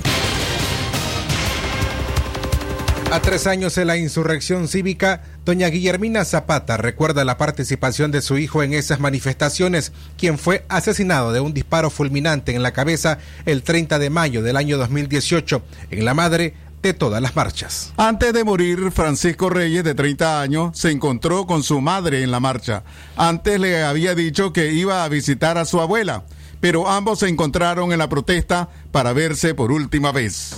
A 3.12 3.20
tres 3.20 3.46
años 3.46 3.76
de 3.76 3.84
la 3.84 3.96
insurrección 3.96 4.66
cívica, 4.66 5.22
doña 5.44 5.68
Guillermina 5.68 6.25
Zapata 6.25 6.76
recuerda 6.76 7.25
la 7.25 7.38
participación 7.38 8.10
de 8.10 8.20
su 8.20 8.36
hijo 8.36 8.64
en 8.64 8.72
esas 8.72 8.98
manifestaciones, 8.98 9.92
quien 10.18 10.38
fue 10.38 10.66
asesinado 10.68 11.32
de 11.32 11.38
un 11.38 11.54
disparo 11.54 11.88
fulminante 11.90 12.56
en 12.56 12.64
la 12.64 12.72
cabeza 12.72 13.18
el 13.44 13.62
30 13.62 14.00
de 14.00 14.10
mayo 14.10 14.42
del 14.42 14.56
año 14.56 14.76
2018 14.76 15.62
en 15.92 16.04
la 16.04 16.14
madre 16.14 16.54
de 16.82 16.94
todas 16.94 17.22
las 17.22 17.36
marchas. 17.36 17.92
Antes 17.96 18.32
de 18.32 18.42
morir, 18.42 18.90
Francisco 18.90 19.50
Reyes, 19.50 19.84
de 19.84 19.94
30 19.94 20.40
años, 20.40 20.76
se 20.76 20.90
encontró 20.90 21.46
con 21.46 21.62
su 21.62 21.80
madre 21.80 22.25
en 22.25 22.32
la 22.32 22.40
marcha. 22.40 22.82
Antes 23.16 23.60
le 23.60 23.84
había 23.84 24.16
dicho 24.16 24.52
que 24.52 24.72
iba 24.72 25.04
a 25.04 25.08
visitar 25.08 25.58
a 25.58 25.64
su 25.64 25.80
abuela, 25.80 26.25
pero 26.60 26.88
ambos 26.88 27.20
se 27.20 27.28
encontraron 27.28 27.92
en 27.92 28.00
la 28.00 28.08
protesta 28.08 28.68
para 28.90 29.12
verse 29.12 29.54
por 29.54 29.70
última 29.70 30.10
vez. 30.10 30.56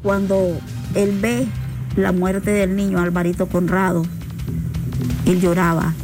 Cuando 0.00 0.60
él 0.94 1.18
ve 1.20 1.48
la 1.98 2.12
muerte 2.12 2.52
del 2.52 2.76
niño 2.76 3.00
Alvarito 3.00 3.46
Conrado. 3.46 4.04
Él 5.26 5.40
lloraba 5.40 5.94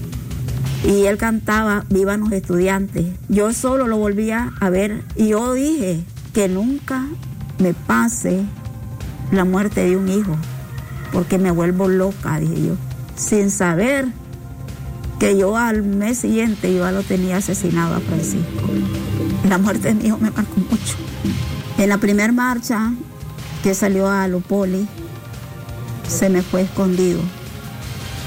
y 0.84 1.06
él 1.06 1.16
cantaba 1.16 1.84
Vivan 1.88 2.20
los 2.20 2.32
estudiantes. 2.32 3.06
Yo 3.28 3.52
solo 3.52 3.86
lo 3.86 3.96
volvía 3.96 4.52
a 4.60 4.70
ver 4.70 5.04
y 5.14 5.28
yo 5.28 5.54
dije 5.54 6.02
que 6.32 6.48
nunca 6.48 7.06
me 7.58 7.74
pase 7.74 8.42
la 9.30 9.44
muerte 9.44 9.88
de 9.88 9.96
un 9.96 10.08
hijo, 10.08 10.36
porque 11.12 11.38
me 11.38 11.52
vuelvo 11.52 11.88
loca, 11.88 12.40
dije 12.40 12.66
yo, 12.66 12.76
sin 13.14 13.50
saber 13.50 14.08
que 15.20 15.38
yo 15.38 15.56
al 15.56 15.84
mes 15.84 16.18
siguiente 16.18 16.74
yo 16.74 16.90
lo 16.90 17.02
tenía 17.04 17.36
asesinado 17.36 17.94
a 17.94 18.00
Francisco. 18.00 18.68
La 19.48 19.58
muerte 19.58 19.88
de 19.88 19.94
mi 19.94 20.06
hijo 20.06 20.18
me 20.18 20.32
marcó 20.32 20.56
mucho. 20.56 20.96
En 21.78 21.88
la 21.88 21.98
primera 21.98 22.32
marcha 22.32 22.92
que 23.62 23.74
salió 23.74 24.10
a 24.10 24.26
Lupoli, 24.26 24.88
se 26.08 26.28
me 26.28 26.42
fue 26.42 26.62
escondido, 26.62 27.20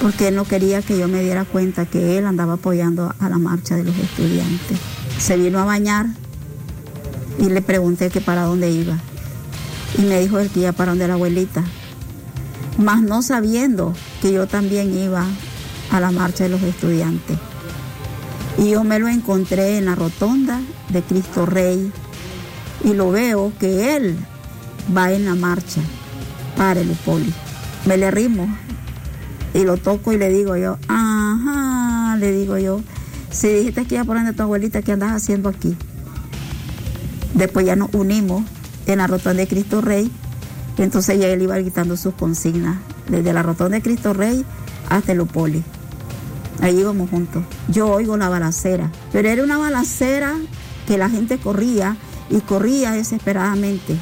porque 0.01 0.29
él 0.29 0.35
no 0.35 0.45
quería 0.45 0.81
que 0.81 0.97
yo 0.97 1.07
me 1.07 1.21
diera 1.21 1.45
cuenta 1.45 1.85
que 1.85 2.17
él 2.17 2.25
andaba 2.25 2.53
apoyando 2.53 3.13
a 3.19 3.29
la 3.29 3.37
marcha 3.37 3.75
de 3.75 3.83
los 3.83 3.97
estudiantes. 3.97 4.77
Se 5.19 5.37
vino 5.37 5.59
a 5.59 5.65
bañar 5.65 6.07
y 7.39 7.49
le 7.49 7.61
pregunté 7.61 8.09
que 8.09 8.21
para 8.21 8.43
dónde 8.43 8.69
iba. 8.69 8.97
Y 9.97 10.01
me 10.01 10.19
dijo 10.19 10.39
el 10.39 10.51
iba 10.55 10.71
para 10.73 10.91
donde 10.91 11.07
la 11.07 11.13
abuelita, 11.15 11.63
más 12.77 13.01
no 13.01 13.21
sabiendo 13.21 13.93
que 14.21 14.31
yo 14.31 14.47
también 14.47 14.95
iba 14.95 15.25
a 15.91 15.99
la 15.99 16.11
marcha 16.11 16.43
de 16.43 16.49
los 16.49 16.61
estudiantes. 16.61 17.37
Y 18.57 18.71
yo 18.71 18.83
me 18.83 18.99
lo 18.99 19.07
encontré 19.07 19.77
en 19.77 19.85
la 19.85 19.95
rotonda 19.95 20.59
de 20.89 21.01
Cristo 21.03 21.45
Rey 21.45 21.91
y 22.83 22.93
lo 22.93 23.11
veo 23.11 23.51
que 23.59 23.95
él 23.95 24.17
va 24.95 25.11
en 25.11 25.25
la 25.25 25.35
marcha 25.35 25.81
para 26.55 26.81
el 26.81 26.89
Upoli 26.89 27.33
me 27.87 27.95
le 27.97 28.11
rimo 28.11 28.47
y 29.53 29.63
lo 29.63 29.77
toco 29.77 30.11
y 30.11 30.17
le 30.17 30.29
digo 30.29 30.57
yo, 30.57 30.77
ajá, 30.89 32.17
le 32.19 32.33
digo 32.33 32.57
yo, 32.57 32.81
si 33.31 33.47
dijiste 33.47 33.85
que 33.85 33.95
iba 33.95 34.01
a 34.01 34.05
poner 34.05 34.35
tu 34.35 34.43
abuelita, 34.43 34.81
¿qué 34.81 34.91
andas 34.91 35.13
haciendo 35.13 35.47
aquí? 35.47 35.75
Después 37.33 37.65
ya 37.65 37.77
nos 37.77 37.93
unimos 37.93 38.43
en 38.87 38.97
la 38.97 39.07
rotonda 39.07 39.41
de 39.41 39.47
Cristo 39.47 39.79
Rey, 39.79 40.11
entonces 40.77 41.17
ya 41.17 41.27
él 41.27 41.41
iba 41.41 41.57
quitando 41.63 41.95
sus 41.95 42.13
consignas, 42.13 42.77
desde 43.07 43.31
la 43.31 43.41
rotonda 43.41 43.77
de 43.77 43.81
Cristo 43.81 44.13
Rey 44.13 44.45
hasta 44.89 45.13
el 45.13 45.21
Upoli. 45.21 45.63
Ahí 46.61 46.79
íbamos 46.79 47.09
juntos. 47.09 47.43
Yo 47.69 47.87
oigo 47.87 48.17
la 48.17 48.27
balacera, 48.27 48.91
pero 49.13 49.29
era 49.29 49.43
una 49.43 49.57
balacera 49.57 50.35
que 50.87 50.97
la 50.97 51.09
gente 51.09 51.37
corría 51.37 51.95
y 52.29 52.41
corría 52.41 52.91
desesperadamente. 52.91 53.95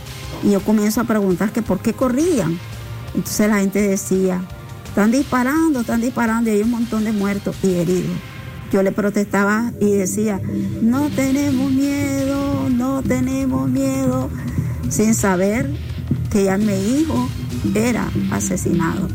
Y 0.43 0.51
yo 0.51 0.61
comienzo 0.61 1.01
a 1.01 1.03
preguntar 1.03 1.51
que 1.51 1.61
por 1.61 1.79
qué 1.79 1.93
corrían. 1.93 2.57
Entonces 3.15 3.49
la 3.49 3.59
gente 3.59 3.81
decía, 3.81 4.41
están 4.85 5.11
disparando, 5.11 5.81
están 5.81 6.01
disparando 6.01 6.49
y 6.49 6.53
hay 6.53 6.61
un 6.61 6.71
montón 6.71 7.03
de 7.05 7.11
muertos 7.11 7.55
y 7.63 7.75
heridos. 7.75 8.15
Yo 8.71 8.83
le 8.83 8.91
protestaba 8.91 9.71
y 9.79 9.91
decía, 9.91 10.41
no 10.81 11.09
tenemos 11.09 11.71
miedo, 11.71 12.69
no 12.69 13.01
tenemos 13.01 13.69
miedo, 13.69 14.29
sin 14.89 15.13
saber 15.13 15.71
que 16.31 16.45
ya 16.45 16.57
mi 16.57 16.73
hijo 16.73 17.29
era 17.73 18.09
asesinado. 18.31 19.07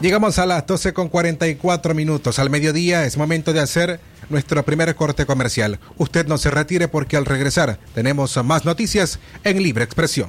Llegamos 0.00 0.38
a 0.38 0.44
las 0.44 0.66
12 0.66 0.92
con 0.92 1.08
44 1.08 1.94
minutos. 1.94 2.38
Al 2.38 2.50
mediodía 2.50 3.06
es 3.06 3.16
momento 3.16 3.52
de 3.52 3.60
hacer 3.60 4.00
nuestro 4.28 4.62
primer 4.64 4.94
corte 4.94 5.26
comercial. 5.26 5.78
Usted 5.98 6.26
no 6.26 6.38
se 6.38 6.50
retire 6.50 6.88
porque 6.88 7.16
al 7.16 7.26
regresar 7.26 7.78
tenemos 7.94 8.36
más 8.44 8.64
noticias 8.64 9.18
en 9.44 9.62
Libre 9.62 9.84
Expresión. 9.84 10.28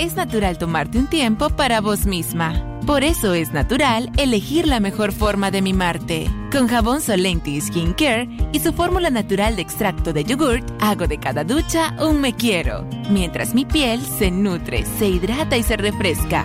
Es 0.00 0.16
natural 0.16 0.56
tomarte 0.56 0.98
un 0.98 1.08
tiempo 1.08 1.50
para 1.50 1.82
vos 1.82 2.06
misma. 2.06 2.64
Por 2.86 3.04
eso 3.04 3.34
es 3.34 3.52
natural 3.52 4.10
elegir 4.16 4.66
la 4.66 4.80
mejor 4.80 5.12
forma 5.12 5.50
de 5.50 5.60
mimarte. 5.60 6.26
Con 6.50 6.68
jabón 6.68 7.02
Solenti 7.02 7.60
Skin 7.60 7.92
Care 7.92 8.26
y 8.52 8.60
su 8.60 8.72
fórmula 8.72 9.10
natural 9.10 9.56
de 9.56 9.62
extracto 9.62 10.14
de 10.14 10.24
yogurt, 10.24 10.68
hago 10.80 11.06
de 11.06 11.18
cada 11.18 11.44
ducha 11.44 11.94
un 12.00 12.20
me 12.20 12.34
quiero, 12.34 12.88
mientras 13.10 13.54
mi 13.54 13.66
piel 13.66 14.00
se 14.18 14.30
nutre, 14.30 14.86
se 14.98 15.06
hidrata 15.06 15.58
y 15.58 15.62
se 15.62 15.76
refresca. 15.76 16.44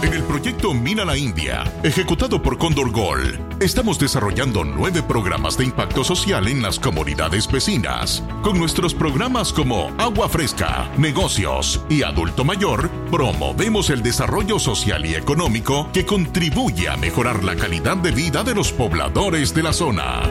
En 0.00 0.12
el 0.12 0.22
proyecto 0.22 0.72
Mina 0.74 1.04
la 1.04 1.16
India, 1.16 1.64
ejecutado 1.82 2.40
por 2.40 2.56
Condor 2.56 2.92
Gold, 2.92 3.60
estamos 3.60 3.98
desarrollando 3.98 4.62
nueve 4.62 5.02
programas 5.02 5.58
de 5.58 5.64
impacto 5.64 6.04
social 6.04 6.46
en 6.46 6.62
las 6.62 6.78
comunidades 6.78 7.50
vecinas. 7.50 8.22
Con 8.42 8.58
nuestros 8.58 8.94
programas 8.94 9.52
como 9.52 9.92
Agua 9.98 10.28
Fresca, 10.28 10.88
Negocios 10.98 11.84
y 11.88 12.04
Adulto 12.04 12.44
Mayor, 12.44 12.88
promovemos 13.10 13.90
el 13.90 14.04
desarrollo 14.04 14.60
social 14.60 15.04
y 15.04 15.16
económico 15.16 15.90
que 15.92 16.06
contribuye 16.06 16.88
a 16.88 16.96
mejorar 16.96 17.42
la 17.42 17.56
calidad 17.56 17.96
de 17.96 18.12
vida 18.12 18.44
de 18.44 18.54
los 18.54 18.70
pobladores 18.70 19.52
de 19.52 19.62
la 19.64 19.72
zona. 19.72 20.22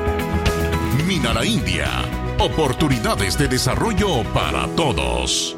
Mina 1.05 1.33
la 1.33 1.45
India, 1.45 1.89
oportunidades 2.39 3.37
de 3.37 3.49
desarrollo 3.49 4.23
para 4.33 4.65
todos. 4.75 5.57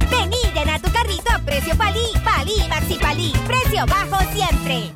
Vení, 0.09 0.37
llena 0.55 0.79
tu 0.79 0.89
carrito 0.93 1.33
a 1.33 1.39
precio 1.39 1.75
palí, 1.75 2.05
palí, 2.23 2.53
maxi 2.69 2.95
palí, 2.95 3.33
precio 3.45 3.85
bajo 3.87 4.19
siempre. 4.31 4.95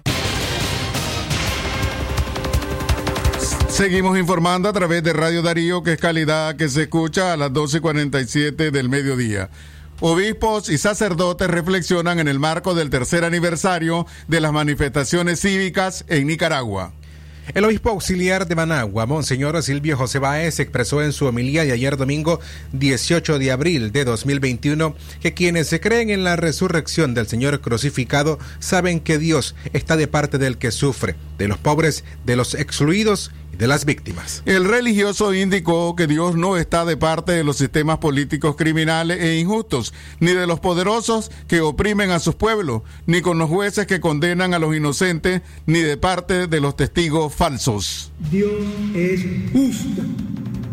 Seguimos 3.67 4.17
informando 4.17 4.69
a 4.69 4.73
través 4.73 5.03
de 5.03 5.11
Radio 5.11 5.41
Darío, 5.41 5.83
que 5.83 5.91
es 5.91 5.99
calidad 5.99 6.55
que 6.55 6.69
se 6.69 6.83
escucha 6.83 7.33
a 7.33 7.37
las 7.37 7.51
12.47 7.51 8.71
del 8.71 8.87
mediodía. 8.87 9.49
Obispos 9.99 10.69
y 10.69 10.77
sacerdotes 10.77 11.47
reflexionan 11.47 12.19
en 12.19 12.27
el 12.27 12.37
marco 12.37 12.75
del 12.75 12.91
tercer 12.91 13.25
aniversario 13.25 14.05
de 14.27 14.39
las 14.41 14.53
manifestaciones 14.53 15.41
cívicas 15.41 16.05
en 16.07 16.27
Nicaragua. 16.27 16.93
El 17.55 17.65
obispo 17.65 17.89
auxiliar 17.89 18.47
de 18.47 18.53
Managua, 18.55 19.07
Monseñor 19.07 19.61
Silvio 19.63 19.97
José 19.97 20.19
Báez, 20.19 20.59
expresó 20.59 21.01
en 21.01 21.13
su 21.13 21.25
homilía 21.25 21.63
de 21.63 21.71
ayer 21.71 21.97
domingo 21.97 22.39
18 22.73 23.39
de 23.39 23.51
abril 23.51 23.91
de 23.91 24.05
2021 24.05 24.95
que 25.21 25.33
quienes 25.33 25.67
se 25.67 25.79
creen 25.79 26.11
en 26.11 26.23
la 26.23 26.35
resurrección 26.35 27.15
del 27.15 27.25
Señor 27.25 27.61
crucificado 27.61 28.37
saben 28.59 28.99
que 28.99 29.17
Dios 29.17 29.55
está 29.73 29.97
de 29.97 30.07
parte 30.07 30.37
del 30.37 30.57
que 30.57 30.71
sufre, 30.71 31.15
de 31.39 31.47
los 31.47 31.57
pobres, 31.57 32.03
de 32.23 32.35
los 32.35 32.53
excluidos 32.53 33.31
de 33.57 33.67
las 33.67 33.85
víctimas. 33.85 34.43
El 34.45 34.65
religioso 34.65 35.33
indicó 35.33 35.95
que 35.95 36.07
Dios 36.07 36.35
no 36.35 36.57
está 36.57 36.85
de 36.85 36.97
parte 36.97 37.31
de 37.31 37.43
los 37.43 37.57
sistemas 37.57 37.97
políticos 37.97 38.55
criminales 38.55 39.19
e 39.21 39.39
injustos, 39.39 39.93
ni 40.19 40.31
de 40.31 40.47
los 40.47 40.59
poderosos 40.59 41.31
que 41.47 41.61
oprimen 41.61 42.11
a 42.11 42.19
sus 42.19 42.35
pueblos, 42.35 42.83
ni 43.05 43.21
con 43.21 43.37
los 43.37 43.49
jueces 43.49 43.87
que 43.87 43.99
condenan 43.99 44.53
a 44.53 44.59
los 44.59 44.75
inocentes, 44.75 45.41
ni 45.65 45.79
de 45.79 45.97
parte 45.97 46.47
de 46.47 46.61
los 46.61 46.75
testigos 46.75 47.33
falsos. 47.33 48.11
Dios 48.31 48.51
es 48.95 49.25
justo 49.51 50.03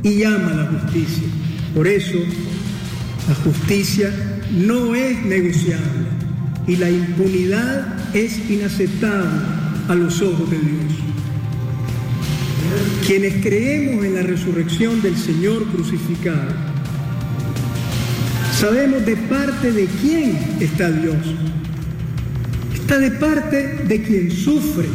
y 0.02 0.24
ama 0.24 0.52
la 0.52 0.66
justicia. 0.66 1.28
Por 1.74 1.88
eso, 1.88 2.18
la 3.28 3.34
justicia 3.37 4.12
no 4.50 4.94
es 4.94 5.24
negociable 5.24 6.06
y 6.66 6.76
la 6.76 6.90
impunidad 6.90 8.14
es 8.14 8.38
inaceptable 8.50 9.40
a 9.88 9.94
los 9.94 10.20
ojos 10.22 10.50
de 10.50 10.58
Dios. 10.58 10.92
Quienes 13.07 13.42
creemos 13.42 14.05
en 14.05 14.14
la 14.14 14.22
resurrección 14.22 15.03
del 15.03 15.16
Señor 15.16 15.64
crucificado, 15.66 16.53
sabemos 18.59 19.05
de 19.05 19.16
parte 19.16 19.72
de 19.72 19.87
quién 20.00 20.38
está 20.61 20.90
Dios. 20.90 21.16
Está 22.74 22.98
de 22.98 23.11
parte 23.12 23.85
de 23.88 24.03
quien 24.03 24.31
sufre, 24.31 24.88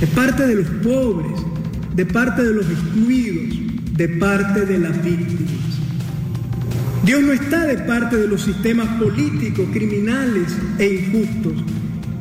de 0.00 0.06
parte 0.08 0.46
de 0.46 0.54
los 0.54 0.66
pobres, 0.82 1.32
de 1.94 2.04
parte 2.04 2.42
de 2.42 2.52
los 2.52 2.66
excluidos, 2.66 3.56
de 3.92 4.08
parte 4.08 4.66
de 4.66 4.78
las 4.78 5.02
víctimas. 5.02 5.52
Dios 7.04 7.22
no 7.22 7.32
está 7.32 7.64
de 7.64 7.78
parte 7.78 8.16
de 8.16 8.28
los 8.28 8.42
sistemas 8.42 8.88
políticos, 9.00 9.66
criminales 9.72 10.52
e 10.78 10.86
injustos, 10.86 11.54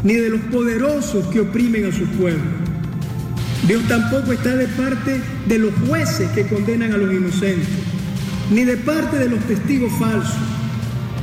ni 0.04 0.14
de 0.14 0.30
los 0.30 0.42
poderosos 0.42 1.26
que 1.28 1.40
oprimen 1.40 1.86
a 1.86 1.92
su 1.92 2.06
pueblo. 2.06 2.55
Dios 3.68 3.84
tampoco 3.88 4.32
está 4.32 4.56
de 4.56 4.68
parte 4.68 5.20
de 5.48 5.58
los 5.58 5.74
jueces 5.88 6.30
que 6.32 6.46
condenan 6.46 6.94
a 6.94 6.98
los 6.98 7.12
inocentes, 7.12 7.68
ni 8.52 8.64
de 8.64 8.78
parte 8.78 9.18
de 9.18 9.28
los 9.28 9.40
testigos 9.46 9.92
falsos. 9.98 10.36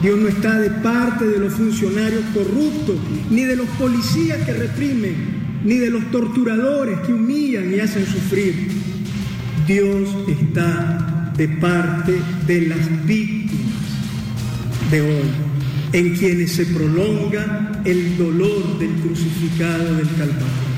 Dios 0.03 0.19
no 0.19 0.27
está 0.27 0.59
de 0.59 0.71
parte 0.71 1.25
de 1.25 1.39
los 1.39 1.53
funcionarios 1.53 2.25
corruptos, 2.35 2.97
ni 3.31 3.45
de 3.45 3.55
los 3.55 3.69
policías 3.79 4.45
que 4.45 4.55
reprimen, 4.55 5.15
ni 5.65 5.77
de 5.77 5.91
los 5.91 6.11
torturadores 6.11 6.99
que 7.07 7.13
humillan 7.13 7.73
y 7.73 7.79
hacen 7.79 8.05
sufrir. 8.07 8.69
Dios 9.69 10.09
está 10.27 11.33
de 11.37 11.47
parte 11.47 12.21
de 12.49 12.63
las 12.63 13.07
víctimas 13.07 13.63
de 14.91 15.01
hoy, 15.01 15.31
en 15.93 16.17
quienes 16.17 16.51
se 16.51 16.67
prolonga 16.67 17.83
el 17.85 18.19
dolor 18.19 18.81
del 18.81 18.91
crucificado 18.95 19.95
del 19.95 20.09
Calvario. 20.19 20.72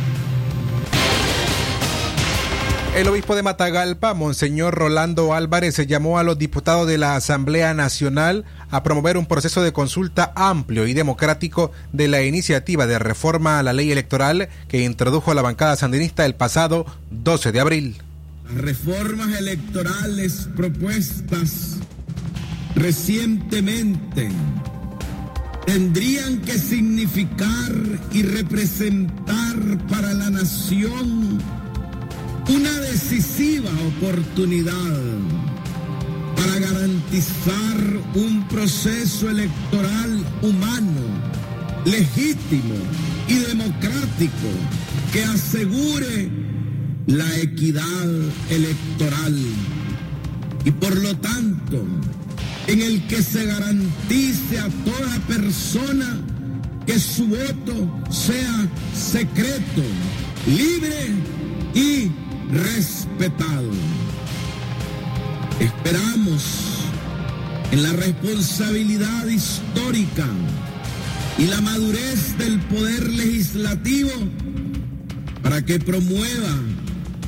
El 2.95 3.09
obispo 3.09 3.35
de 3.35 3.43
Matagalpa, 3.43 4.15
Monseñor 4.15 4.73
Rolando 4.73 5.35
Álvarez, 5.35 5.75
se 5.75 5.89
llamó 5.89 6.21
a 6.21 6.23
los 6.23 6.39
diputados 6.39 6.87
de 6.87 6.97
la 6.97 7.17
Asamblea 7.17 7.75
Nacional 7.75 8.45
a 8.71 8.85
promover 8.85 9.17
un 9.17 9.27
proceso 9.27 9.65
de 9.65 9.73
consulta 9.73 10.33
amplio 10.37 10.87
y 10.87 10.95
democrático 10.95 11.73
de 11.93 12.07
la 12.07 12.23
iniciativa 12.23 12.87
de 12.87 13.01
reforma 13.01 13.59
a 13.59 13.65
la 13.65 13.73
ley 13.73 13.91
electoral 13.91 14.49
que 14.69 14.85
introdujo 14.85 15.35
la 15.35 15.43
bancada 15.43 15.75
sandinista 15.75 16.25
el 16.25 16.37
pasado 16.37 16.87
12 17.11 17.51
de 17.51 17.59
abril. 17.59 17.97
Las 18.45 18.59
reformas 18.59 19.41
electorales 19.41 20.49
propuestas 20.55 21.79
recientemente 22.77 24.29
tendrían 25.67 26.41
que 26.43 26.57
significar 26.61 27.73
y 28.13 28.23
representar 28.23 29.57
para 29.89 30.13
la 30.13 30.31
nación 30.31 31.64
una 32.49 32.73
decisiva 32.81 33.71
oportunidad 33.97 35.01
para 36.37 36.59
garantizar 36.59 38.01
un 38.15 38.47
proceso 38.49 39.31
electoral 39.31 40.23
humano, 40.43 41.01
legítimo 41.85 42.75
y 43.29 43.35
democrático 43.35 44.49
que 45.13 45.25
asegure 45.25 46.29
la 47.07 47.39
equidad 47.39 48.09
electoral. 48.51 49.37
Y 50.65 50.71
por 50.71 50.97
lo 50.97 51.17
tanto 51.17 51.85
en 52.67 52.83
el 52.83 53.07
que 53.07 53.23
se 53.23 53.47
garantice 53.47 54.59
a 54.59 54.69
toda 54.85 55.19
persona 55.29 56.21
que 56.87 56.99
su 56.99 57.27
voto 57.27 58.11
sea 58.11 58.69
secreto, 58.95 59.83
libre 60.47 61.11
y 61.75 62.11
respetado. 62.51 63.71
Esperamos 65.61 66.43
en 67.71 67.83
la 67.83 67.93
responsabilidad 67.93 69.27
histórica 69.27 70.27
y 71.39 71.47
la 71.47 71.61
madurez 71.61 72.37
del 72.39 72.61
poder 72.61 73.11
legislativo 73.11 74.11
para 75.43 75.65
que 75.65 75.79
promueva 75.79 76.57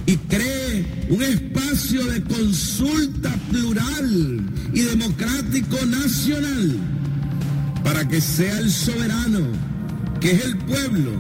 y 0.07 0.17
cree 0.17 1.07
un 1.09 1.23
espacio 1.23 2.05
de 2.05 2.23
consulta 2.23 3.31
plural 3.51 4.41
y 4.73 4.81
democrático 4.83 5.85
nacional 5.87 6.77
para 7.83 8.07
que 8.07 8.21
sea 8.21 8.59
el 8.59 8.71
soberano, 8.71 9.41
que 10.21 10.33
es 10.33 10.45
el 10.45 10.57
pueblo, 10.59 11.11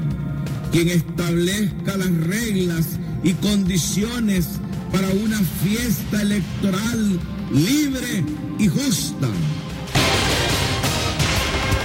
quien 0.70 0.88
establezca 0.88 1.96
las 1.96 2.10
reglas 2.26 2.86
y 3.26 3.34
condiciones 3.34 4.46
para 4.92 5.08
una 5.08 5.40
fiesta 5.64 6.22
electoral 6.22 7.18
libre 7.52 8.24
y 8.56 8.68
justa. 8.68 9.26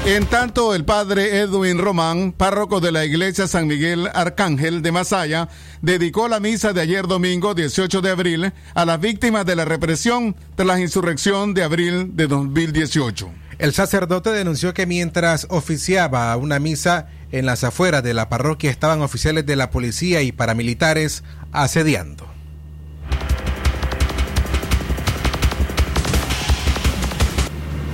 En 0.06 0.28
tanto, 0.28 0.76
el 0.76 0.86
padre 0.86 1.40
Edwin 1.40 1.80
Román, 1.80 2.32
párroco 2.32 2.80
de 2.80 2.92
la 2.92 3.06
iglesia 3.06 3.48
San 3.48 3.66
Miguel 3.66 4.08
Arcángel 4.14 4.84
de 4.84 4.92
Masaya, 4.92 5.50
dedicó 5.82 6.28
la 6.28 6.40
misa 6.40 6.74
de 6.74 6.82
ayer 6.82 7.08
domingo 7.08 7.56
18 7.56 8.02
de 8.02 8.10
abril 8.12 8.54
a 8.76 8.86
las 8.86 9.00
víctimas 9.00 9.44
de 9.44 9.56
la 9.56 9.66
represión 9.66 10.36
tras 10.54 10.68
la 10.68 10.80
insurrección 10.80 11.56
de 11.56 11.64
abril 11.64 12.16
de 12.16 12.28
2018. 12.28 13.41
El 13.62 13.74
sacerdote 13.74 14.32
denunció 14.32 14.74
que 14.74 14.88
mientras 14.88 15.46
oficiaba 15.52 16.36
una 16.36 16.58
misa 16.58 17.10
en 17.32 17.46
las 17.46 17.64
afueras 17.64 18.02
de 18.02 18.16
la 18.16 18.28
parroquia 18.28 18.72
estaban 18.72 19.02
oficiales 19.02 19.46
de 19.46 19.56
la 19.56 19.70
policía 19.70 20.24
y 20.24 20.32
paramilitares 20.32 21.24
asediando. 21.52 22.28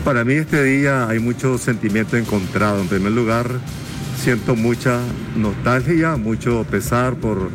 Para 0.05 0.23
mí 0.23 0.35
este 0.35 0.63
día 0.63 1.09
hay 1.09 1.19
mucho 1.19 1.57
sentimiento 1.57 2.15
encontrado. 2.15 2.79
En 2.79 2.87
primer 2.87 3.11
lugar, 3.11 3.59
siento 4.23 4.55
mucha 4.55 5.01
nostalgia, 5.35 6.15
mucho 6.15 6.65
pesar 6.71 7.15
por, 7.15 7.49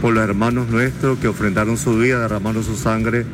por 0.00 0.12
los 0.12 0.24
hermanos 0.24 0.70
nuestros 0.70 1.20
que 1.20 1.28
ofrendaron 1.28 1.76
su 1.76 1.96
vida, 1.98 2.18
derramaron 2.18 2.64
su 2.64 2.76
sangre 2.76 3.24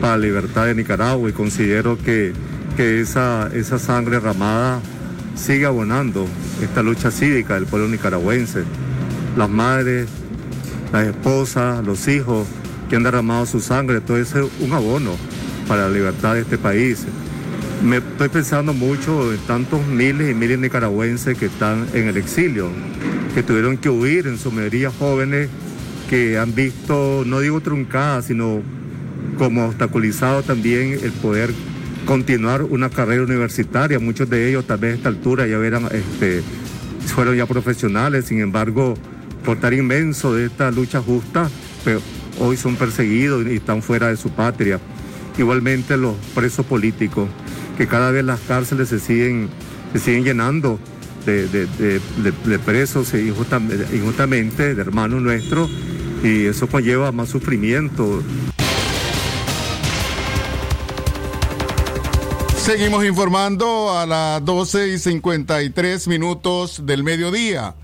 para 0.00 0.16
la 0.16 0.24
libertad 0.24 0.66
de 0.66 0.74
Nicaragua 0.74 1.30
y 1.30 1.32
considero 1.32 1.96
que, 1.96 2.32
que 2.80 3.02
esa, 3.02 3.50
esa 3.52 3.78
sangre 3.78 4.12
derramada 4.12 4.80
sigue 5.34 5.66
abonando 5.66 6.26
esta 6.62 6.82
lucha 6.82 7.10
cívica 7.10 7.52
del 7.52 7.66
pueblo 7.66 7.88
nicaragüense. 7.88 8.64
Las 9.36 9.50
madres, 9.50 10.08
las 10.90 11.08
esposas, 11.08 11.84
los 11.84 12.08
hijos 12.08 12.48
que 12.88 12.96
han 12.96 13.02
derramado 13.02 13.44
su 13.44 13.60
sangre, 13.60 14.00
todo 14.00 14.16
eso 14.16 14.46
es 14.46 14.50
un 14.60 14.72
abono 14.72 15.14
para 15.68 15.82
la 15.82 15.90
libertad 15.90 16.32
de 16.32 16.40
este 16.40 16.56
país. 16.56 17.04
Me 17.84 17.98
estoy 17.98 18.30
pensando 18.30 18.72
mucho 18.72 19.30
en 19.30 19.40
tantos 19.40 19.86
miles 19.86 20.30
y 20.30 20.34
miles 20.34 20.58
de 20.58 20.68
nicaragüenses 20.68 21.36
que 21.36 21.46
están 21.46 21.86
en 21.92 22.08
el 22.08 22.16
exilio, 22.16 22.70
que 23.34 23.42
tuvieron 23.42 23.76
que 23.76 23.90
huir, 23.90 24.26
en 24.26 24.38
su 24.38 24.50
mayoría 24.50 24.90
jóvenes 24.90 25.50
que 26.08 26.38
han 26.38 26.54
visto, 26.54 27.24
no 27.26 27.40
digo 27.40 27.60
truncada, 27.60 28.22
sino 28.22 28.62
como 29.36 29.66
obstaculizado 29.66 30.42
también 30.42 30.98
el 31.02 31.12
poder 31.12 31.50
continuar 32.06 32.62
una 32.62 32.90
carrera 32.90 33.22
universitaria. 33.22 33.98
Muchos 33.98 34.28
de 34.28 34.48
ellos 34.48 34.66
tal 34.66 34.78
vez 34.78 34.94
a 34.94 34.96
esta 34.96 35.08
altura 35.08 35.46
ya 35.46 35.56
eran, 35.58 35.86
este, 35.92 36.42
fueron 37.06 37.36
ya 37.36 37.46
profesionales, 37.46 38.26
sin 38.26 38.40
embargo, 38.40 38.94
por 39.44 39.56
estar 39.56 39.72
inmenso 39.72 40.34
de 40.34 40.46
esta 40.46 40.70
lucha 40.70 41.00
justa, 41.00 41.48
pero 41.84 42.00
hoy 42.38 42.56
son 42.56 42.76
perseguidos 42.76 43.46
y 43.46 43.56
están 43.56 43.82
fuera 43.82 44.08
de 44.08 44.16
su 44.16 44.30
patria. 44.30 44.80
Igualmente 45.38 45.96
los 45.96 46.14
presos 46.34 46.66
políticos 46.66 47.28
que 47.78 47.86
cada 47.86 48.10
vez 48.10 48.24
las 48.24 48.40
cárceles 48.40 48.88
se 48.90 48.98
siguen, 48.98 49.48
se 49.92 50.00
siguen 50.00 50.24
llenando 50.24 50.78
de, 51.24 51.48
de, 51.48 52.58
presos 52.58 53.14
e 53.14 53.22
injustamente, 53.22 54.74
de 54.74 54.80
hermanos 54.80 55.22
nuestros, 55.22 55.70
y 56.22 56.44
eso 56.44 56.66
conlleva 56.66 57.12
más 57.12 57.28
sufrimiento. 57.30 58.22
Seguimos 62.60 63.06
informando 63.06 63.98
a 63.98 64.04
las 64.04 64.44
12 64.44 64.88
y 64.88 64.98
53 64.98 66.06
minutos 66.08 66.84
del 66.84 67.02
mediodía. 67.02 67.74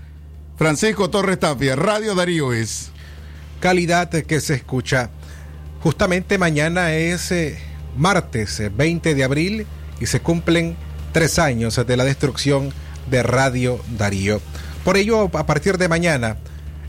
Francisco 0.55 1.09
Torres 1.09 1.39
Tapia, 1.39 1.75
Radio 1.75 2.13
Darío 2.13 2.53
es. 2.53 2.91
Calidad 3.59 4.09
que 4.09 4.39
se 4.39 4.53
escucha. 4.53 5.09
Justamente 5.81 6.37
mañana 6.37 6.93
es 6.93 7.31
eh, 7.31 7.57
martes 7.97 8.61
20 8.77 9.15
de 9.15 9.23
abril 9.23 9.67
y 9.99 10.05
se 10.05 10.19
cumplen 10.19 10.77
tres 11.11 11.39
años 11.39 11.75
de 11.85 11.97
la 11.97 12.05
destrucción 12.05 12.71
de 13.09 13.23
Radio 13.23 13.81
Darío. 13.97 14.39
Por 14.85 14.95
ello, 14.95 15.23
a 15.33 15.45
partir 15.47 15.79
de 15.79 15.89
mañana, 15.89 16.37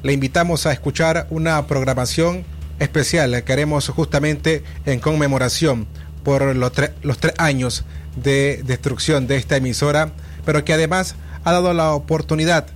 le 0.03 0.13
invitamos 0.13 0.67
a 0.67 0.73
escuchar 0.73 1.27
una 1.31 1.67
programación 1.67 2.45
especial 2.79 3.43
que 3.45 3.53
haremos 3.53 3.89
justamente 3.89 4.63
en 4.85 5.01
conmemoración 5.01 5.89
por 6.29 6.55
los, 6.55 6.73
tre 6.73 6.93
los 7.01 7.17
tres 7.17 7.33
años 7.39 7.85
de 8.15 8.61
destrucción 8.67 9.27
de 9.27 9.39
esta 9.39 9.57
emisora, 9.57 10.13
pero 10.45 10.63
que 10.63 10.75
además 10.75 11.15
ha 11.43 11.53
dado 11.53 11.73
la 11.73 11.93
oportunidad 11.93 12.67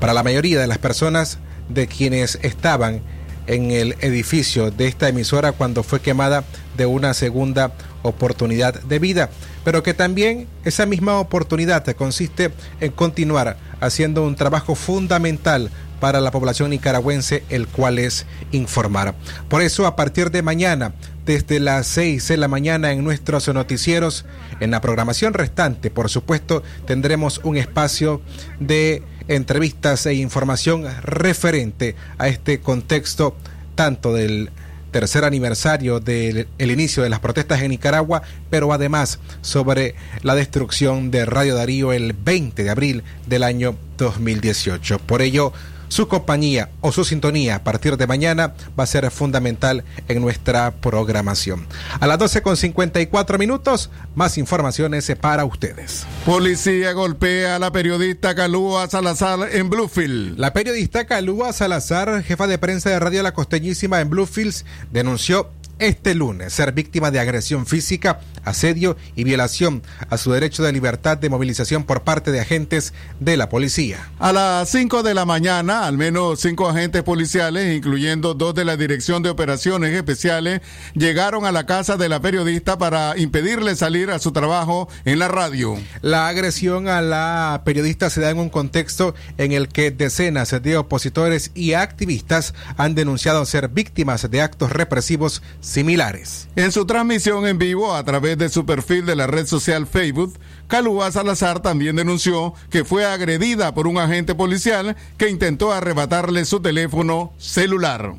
para 0.00 0.12
la 0.12 0.22
mayoría 0.22 0.60
de 0.60 0.66
las 0.66 0.76
personas 0.76 1.38
de 1.70 1.86
quienes 1.86 2.38
estaban 2.42 3.00
en 3.46 3.70
el 3.70 3.96
edificio 4.02 4.70
de 4.70 4.86
esta 4.86 5.08
emisora 5.08 5.52
cuando 5.52 5.82
fue 5.82 6.02
quemada 6.02 6.44
de 6.76 6.84
una 6.84 7.14
segunda 7.14 7.72
oportunidad 8.02 8.82
de 8.82 8.98
vida, 8.98 9.30
pero 9.64 9.82
que 9.82 9.94
también 9.94 10.46
esa 10.66 10.84
misma 10.84 11.18
oportunidad 11.18 11.86
consiste 11.96 12.52
en 12.82 12.92
continuar 12.92 13.56
haciendo 13.80 14.24
un 14.24 14.36
trabajo 14.36 14.74
fundamental 14.74 15.70
para 16.04 16.20
la 16.20 16.30
población 16.30 16.68
nicaragüense, 16.68 17.44
el 17.48 17.66
cual 17.66 17.98
es 17.98 18.26
informar. 18.52 19.14
Por 19.48 19.62
eso, 19.62 19.86
a 19.86 19.96
partir 19.96 20.30
de 20.30 20.42
mañana, 20.42 20.92
desde 21.24 21.60
las 21.60 21.86
6 21.86 22.28
de 22.28 22.36
la 22.36 22.46
mañana 22.46 22.92
en 22.92 23.02
nuestros 23.02 23.48
noticieros, 23.48 24.26
en 24.60 24.70
la 24.70 24.82
programación 24.82 25.32
restante, 25.32 25.90
por 25.90 26.10
supuesto, 26.10 26.62
tendremos 26.86 27.40
un 27.42 27.56
espacio 27.56 28.20
de 28.60 29.02
entrevistas 29.28 30.04
e 30.04 30.12
información 30.12 30.84
referente 31.00 31.96
a 32.18 32.28
este 32.28 32.60
contexto 32.60 33.34
tanto 33.74 34.12
del 34.12 34.50
tercer 34.90 35.24
aniversario 35.24 36.00
del 36.00 36.48
el 36.58 36.70
inicio 36.70 37.02
de 37.02 37.08
las 37.08 37.20
protestas 37.20 37.62
en 37.62 37.70
Nicaragua, 37.70 38.20
pero 38.50 38.74
además 38.74 39.20
sobre 39.40 39.94
la 40.20 40.34
destrucción 40.34 41.10
de 41.10 41.24
Radio 41.24 41.54
Darío 41.54 41.94
el 41.94 42.12
20 42.12 42.62
de 42.62 42.68
abril 42.70 43.02
del 43.26 43.42
año 43.42 43.74
2018. 43.96 44.98
Por 44.98 45.22
ello, 45.22 45.54
su 45.94 46.08
compañía 46.08 46.70
o 46.80 46.90
su 46.90 47.04
sintonía 47.04 47.54
a 47.54 47.62
partir 47.62 47.96
de 47.96 48.08
mañana 48.08 48.54
va 48.76 48.82
a 48.82 48.86
ser 48.88 49.08
fundamental 49.12 49.84
en 50.08 50.20
nuestra 50.20 50.72
programación. 50.72 51.68
A 52.00 52.08
las 52.08 52.18
12 52.18 52.42
con 52.42 52.56
54 52.56 53.38
minutos, 53.38 53.90
más 54.16 54.36
informaciones 54.36 55.12
para 55.20 55.44
ustedes. 55.44 56.04
Policía 56.26 56.90
golpea 56.94 57.54
a 57.54 57.58
la 57.60 57.70
periodista 57.70 58.34
Calúa 58.34 58.90
Salazar 58.90 59.38
en 59.52 59.70
Bluefield. 59.70 60.36
La 60.36 60.52
periodista 60.52 61.04
Calúa 61.04 61.52
Salazar, 61.52 62.24
jefa 62.24 62.48
de 62.48 62.58
prensa 62.58 62.90
de 62.90 62.98
Radio 62.98 63.22
La 63.22 63.32
Costeñísima 63.32 64.00
en 64.00 64.10
Bluefields, 64.10 64.64
denunció 64.90 65.48
este 65.78 66.14
lunes 66.14 66.52
ser 66.52 66.72
víctima 66.72 67.10
de 67.10 67.20
agresión 67.20 67.66
física, 67.66 68.20
asedio 68.44 68.96
y 69.16 69.24
violación 69.24 69.82
a 70.10 70.18
su 70.18 70.32
derecho 70.32 70.62
de 70.62 70.72
libertad 70.72 71.18
de 71.18 71.30
movilización 71.30 71.84
por 71.84 72.02
parte 72.02 72.30
de 72.30 72.40
agentes 72.40 72.92
de 73.20 73.36
la 73.36 73.48
policía. 73.48 74.10
A 74.18 74.32
las 74.32 74.68
5 74.68 75.02
de 75.02 75.14
la 75.14 75.24
mañana, 75.24 75.86
al 75.86 75.98
menos 75.98 76.40
cinco 76.40 76.68
agentes 76.68 77.02
policiales, 77.02 77.76
incluyendo 77.76 78.34
dos 78.34 78.54
de 78.54 78.64
la 78.64 78.76
Dirección 78.76 79.22
de 79.22 79.30
Operaciones 79.30 79.94
Especiales, 79.94 80.60
llegaron 80.94 81.46
a 81.46 81.52
la 81.52 81.66
casa 81.66 81.96
de 81.96 82.08
la 82.08 82.20
periodista 82.20 82.78
para 82.78 83.16
impedirle 83.18 83.76
salir 83.76 84.10
a 84.10 84.18
su 84.18 84.32
trabajo 84.32 84.88
en 85.04 85.18
la 85.18 85.28
radio. 85.28 85.76
La 86.02 86.28
agresión 86.28 86.88
a 86.88 87.00
la 87.00 87.62
periodista 87.64 88.10
se 88.10 88.20
da 88.20 88.30
en 88.30 88.38
un 88.38 88.50
contexto 88.50 89.14
en 89.38 89.52
el 89.52 89.68
que 89.68 89.90
decenas 89.90 90.50
de 90.62 90.76
opositores 90.76 91.50
y 91.54 91.72
activistas 91.74 92.54
han 92.76 92.94
denunciado 92.94 93.44
ser 93.44 93.68
víctimas 93.68 94.30
de 94.30 94.40
actos 94.40 94.70
represivos 94.70 95.42
similares. 95.64 96.48
En 96.56 96.70
su 96.72 96.84
transmisión 96.84 97.46
en 97.46 97.58
vivo 97.58 97.94
a 97.94 98.04
través 98.04 98.36
de 98.38 98.48
su 98.48 98.66
perfil 98.66 99.06
de 99.06 99.16
la 99.16 99.26
red 99.26 99.46
social 99.46 99.86
Facebook, 99.86 100.34
Calúa 100.68 101.10
Salazar 101.10 101.60
también 101.60 101.96
denunció 101.96 102.54
que 102.70 102.84
fue 102.84 103.06
agredida 103.06 103.74
por 103.74 103.86
un 103.86 103.98
agente 103.98 104.34
policial 104.34 104.96
que 105.16 105.30
intentó 105.30 105.72
arrebatarle 105.72 106.44
su 106.44 106.60
teléfono 106.60 107.32
celular. 107.38 108.14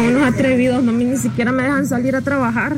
unos 0.00 0.22
atrevidos 0.22 0.82
no 0.82 0.92
me, 0.92 1.04
ni 1.04 1.16
siquiera 1.16 1.52
me 1.52 1.62
dejan 1.62 1.86
salir 1.86 2.16
a 2.16 2.20
trabajar. 2.20 2.76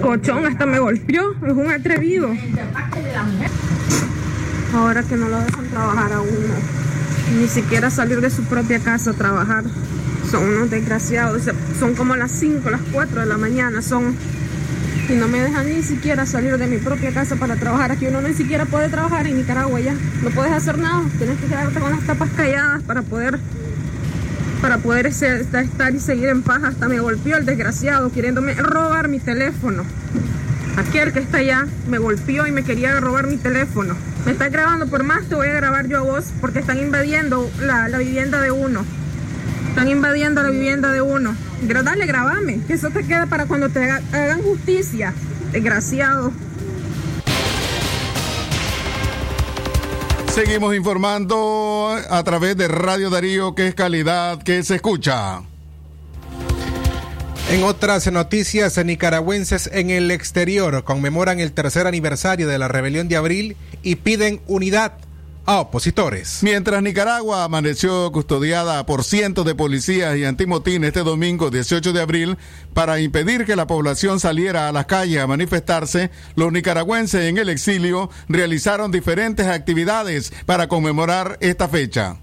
Cochón 0.00 0.46
hasta 0.46 0.66
me 0.66 0.78
golpeó, 0.78 1.32
es 1.32 1.52
un 1.52 1.70
atrevido. 1.70 2.30
Ahora 4.74 5.02
que 5.02 5.16
no 5.16 5.28
lo 5.28 5.40
dejan 5.40 5.68
trabajar 5.68 6.12
a 6.12 6.20
uno, 6.20 6.54
ni 7.36 7.48
siquiera 7.48 7.90
salir 7.90 8.20
de 8.20 8.30
su 8.30 8.42
propia 8.44 8.78
casa 8.80 9.10
a 9.10 9.14
trabajar. 9.14 9.64
Son 10.30 10.44
unos 10.44 10.70
desgraciados, 10.70 11.42
son 11.78 11.94
como 11.94 12.16
las 12.16 12.30
5, 12.32 12.68
las 12.70 12.82
4 12.92 13.20
de 13.20 13.26
la 13.26 13.38
mañana, 13.38 13.82
son 13.82 14.14
y 15.08 15.14
no 15.14 15.26
me 15.26 15.40
dejan 15.40 15.66
ni 15.66 15.82
siquiera 15.82 16.26
salir 16.26 16.58
de 16.58 16.66
mi 16.66 16.76
propia 16.76 17.12
casa 17.12 17.36
para 17.36 17.56
trabajar. 17.56 17.92
Aquí 17.92 18.06
uno 18.06 18.20
ni 18.20 18.34
siquiera 18.34 18.66
puede 18.66 18.90
trabajar 18.90 19.26
en 19.26 19.38
Nicaragua 19.38 19.80
ya. 19.80 19.94
No 20.22 20.30
puedes 20.30 20.52
hacer 20.52 20.76
nada. 20.76 21.02
Tienes 21.16 21.38
que 21.38 21.46
quedarte 21.46 21.80
con 21.80 21.90
las 21.92 22.06
tapas 22.06 22.28
calladas 22.36 22.82
para 22.82 23.02
poder 23.02 23.38
para 24.60 24.78
poder 24.78 25.06
estar 25.06 25.94
y 25.94 26.00
seguir 26.00 26.28
en 26.28 26.42
paz. 26.42 26.62
Hasta 26.62 26.88
me 26.88 27.00
golpeó 27.00 27.36
el 27.38 27.46
desgraciado 27.46 28.12
queriéndome 28.12 28.52
robar 28.54 29.08
mi 29.08 29.18
teléfono. 29.18 29.84
Aquel 30.78 31.12
que 31.12 31.18
está 31.18 31.38
allá 31.38 31.66
me 31.88 31.98
golpeó 31.98 32.46
y 32.46 32.52
me 32.52 32.62
quería 32.62 33.00
robar 33.00 33.26
mi 33.26 33.36
teléfono. 33.36 33.96
Me 34.24 34.30
está 34.30 34.48
grabando, 34.48 34.86
por 34.86 35.02
más 35.02 35.28
te 35.28 35.34
voy 35.34 35.48
a 35.48 35.52
grabar 35.52 35.88
yo 35.88 35.98
a 35.98 36.02
vos 36.02 36.26
porque 36.40 36.60
están 36.60 36.78
invadiendo 36.78 37.50
la, 37.60 37.88
vivienda 37.98 38.40
de 38.40 38.52
uno. 38.52 38.84
Están 39.70 39.88
invadiendo 39.88 40.40
la 40.40 40.50
vivienda 40.50 40.92
de 40.92 41.02
uno. 41.02 41.34
Dale, 41.62 42.06
grabame, 42.06 42.60
que 42.64 42.74
eso 42.74 42.90
te 42.90 43.04
queda 43.04 43.26
para 43.26 43.46
cuando 43.46 43.70
te 43.70 43.90
hagan 43.90 44.40
justicia. 44.40 45.12
Desgraciado. 45.50 46.32
Seguimos 50.28 50.76
informando 50.76 51.96
a 52.08 52.22
través 52.22 52.56
de 52.56 52.68
Radio 52.68 53.10
Darío, 53.10 53.56
que 53.56 53.66
es 53.66 53.74
calidad 53.74 54.40
que 54.44 54.62
se 54.62 54.76
escucha. 54.76 55.47
En 57.50 57.64
otras 57.64 58.12
noticias, 58.12 58.76
nicaragüenses 58.84 59.70
en 59.72 59.88
el 59.88 60.10
exterior 60.10 60.84
conmemoran 60.84 61.40
el 61.40 61.52
tercer 61.52 61.86
aniversario 61.86 62.46
de 62.46 62.58
la 62.58 62.68
rebelión 62.68 63.08
de 63.08 63.16
abril 63.16 63.56
y 63.82 63.96
piden 63.96 64.42
unidad 64.46 64.98
a 65.46 65.60
opositores. 65.60 66.40
Mientras 66.42 66.82
Nicaragua 66.82 67.44
amaneció 67.44 68.12
custodiada 68.12 68.84
por 68.84 69.02
cientos 69.02 69.46
de 69.46 69.54
policías 69.54 70.14
y 70.18 70.26
antimotín 70.26 70.84
este 70.84 71.00
domingo 71.00 71.48
18 71.48 71.94
de 71.94 72.02
abril 72.02 72.36
para 72.74 73.00
impedir 73.00 73.46
que 73.46 73.56
la 73.56 73.66
población 73.66 74.20
saliera 74.20 74.68
a 74.68 74.72
las 74.72 74.84
calles 74.84 75.22
a 75.22 75.26
manifestarse, 75.26 76.10
los 76.34 76.52
nicaragüenses 76.52 77.30
en 77.30 77.38
el 77.38 77.48
exilio 77.48 78.10
realizaron 78.28 78.92
diferentes 78.92 79.46
actividades 79.46 80.34
para 80.44 80.68
conmemorar 80.68 81.38
esta 81.40 81.66
fecha. 81.66 82.18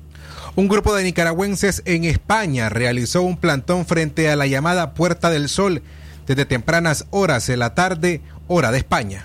Un 0.57 0.69
grupo 0.69 0.95
de 0.95 1.03
nicaragüenses 1.03 1.81
en 1.83 2.05
España 2.05 2.69
realizó 2.69 3.21
un 3.23 3.35
plantón 3.35 3.85
frente 3.85 4.29
a 4.29 4.37
la 4.37 4.47
llamada 4.47 4.93
Puerta 4.93 5.29
del 5.29 5.49
Sol 5.49 5.81
desde 6.27 6.45
tempranas 6.45 7.07
horas 7.09 7.45
de 7.47 7.57
la 7.57 7.75
tarde, 7.75 8.21
hora 8.47 8.71
de 8.71 8.77
España. 8.77 9.23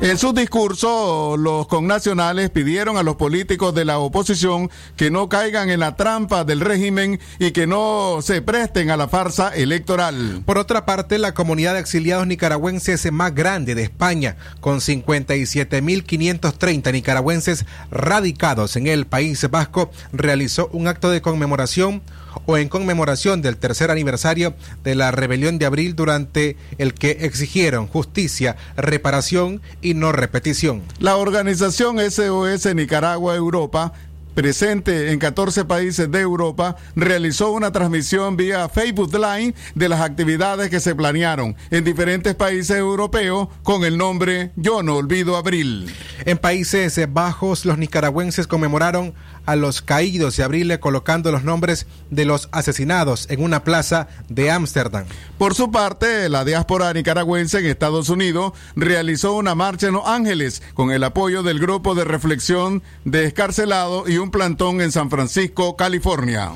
En 0.00 0.16
su 0.16 0.32
discurso, 0.32 1.36
los 1.36 1.66
connacionales 1.66 2.50
pidieron 2.50 2.96
a 2.96 3.02
los 3.02 3.16
políticos 3.16 3.74
de 3.74 3.84
la 3.84 3.98
oposición 3.98 4.70
que 4.96 5.10
no 5.10 5.28
caigan 5.28 5.70
en 5.70 5.80
la 5.80 5.96
trampa 5.96 6.44
del 6.44 6.60
régimen 6.60 7.18
y 7.40 7.50
que 7.50 7.66
no 7.66 8.20
se 8.22 8.40
presten 8.40 8.92
a 8.92 8.96
la 8.96 9.08
farsa 9.08 9.48
electoral. 9.48 10.44
Por 10.46 10.56
otra 10.56 10.86
parte, 10.86 11.18
la 11.18 11.34
comunidad 11.34 11.74
de 11.74 11.80
exiliados 11.80 12.28
nicaragüenses 12.28 13.10
más 13.10 13.34
grande 13.34 13.74
de 13.74 13.82
España, 13.82 14.36
con 14.60 14.78
57.530 14.78 16.92
nicaragüenses 16.92 17.66
radicados 17.90 18.76
en 18.76 18.86
el 18.86 19.04
País 19.04 19.50
Vasco, 19.50 19.90
realizó 20.12 20.70
un 20.72 20.86
acto 20.86 21.10
de 21.10 21.22
conmemoración 21.22 22.02
o 22.46 22.56
en 22.56 22.68
conmemoración 22.68 23.42
del 23.42 23.56
tercer 23.56 23.90
aniversario 23.90 24.54
de 24.84 24.94
la 24.94 25.10
rebelión 25.10 25.58
de 25.58 25.66
abril 25.66 25.94
durante 25.94 26.56
el 26.78 26.94
que 26.94 27.18
exigieron 27.20 27.86
justicia, 27.86 28.56
reparación 28.76 29.60
y 29.82 29.94
no 29.94 30.12
repetición. 30.12 30.82
La 30.98 31.16
organización 31.16 31.98
SOS 31.98 32.74
Nicaragua 32.74 33.34
Europa 33.34 33.92
presente 34.38 35.10
en 35.10 35.18
14 35.18 35.64
países 35.64 36.08
de 36.12 36.20
Europa, 36.20 36.76
realizó 36.94 37.50
una 37.50 37.72
transmisión 37.72 38.36
vía 38.36 38.68
Facebook 38.68 39.12
Line 39.12 39.52
de 39.74 39.88
las 39.88 40.00
actividades 40.00 40.70
que 40.70 40.78
se 40.78 40.94
planearon 40.94 41.56
en 41.72 41.82
diferentes 41.82 42.36
países 42.36 42.76
europeos 42.76 43.48
con 43.64 43.84
el 43.84 43.98
nombre 43.98 44.52
Yo 44.54 44.84
no 44.84 44.94
olvido 44.94 45.36
abril. 45.36 45.92
En 46.24 46.38
Países 46.38 47.00
Bajos, 47.12 47.64
los 47.64 47.78
nicaragüenses 47.78 48.46
conmemoraron 48.46 49.12
a 49.48 49.56
los 49.56 49.80
caídos 49.80 50.36
de 50.36 50.44
abril 50.44 50.78
colocando 50.78 51.32
los 51.32 51.42
nombres 51.42 51.86
de 52.10 52.26
los 52.26 52.50
asesinados 52.52 53.26
en 53.30 53.42
una 53.42 53.64
plaza 53.64 54.06
de 54.28 54.50
Ámsterdam. 54.50 55.06
Por 55.38 55.54
su 55.54 55.70
parte, 55.70 56.28
la 56.28 56.44
diáspora 56.44 56.92
nicaragüense 56.92 57.60
en 57.60 57.64
Estados 57.64 58.10
Unidos 58.10 58.52
realizó 58.76 59.32
una 59.32 59.54
marcha 59.54 59.86
en 59.86 59.94
Los 59.94 60.06
Ángeles 60.06 60.62
con 60.74 60.90
el 60.90 61.02
apoyo 61.02 61.42
del 61.42 61.60
grupo 61.60 61.94
de 61.94 62.04
reflexión 62.04 62.82
de 63.06 63.24
Escarcelado 63.24 64.06
y 64.06 64.18
un 64.18 64.30
plantón 64.30 64.82
en 64.82 64.92
San 64.92 65.08
Francisco, 65.08 65.76
California. 65.76 66.50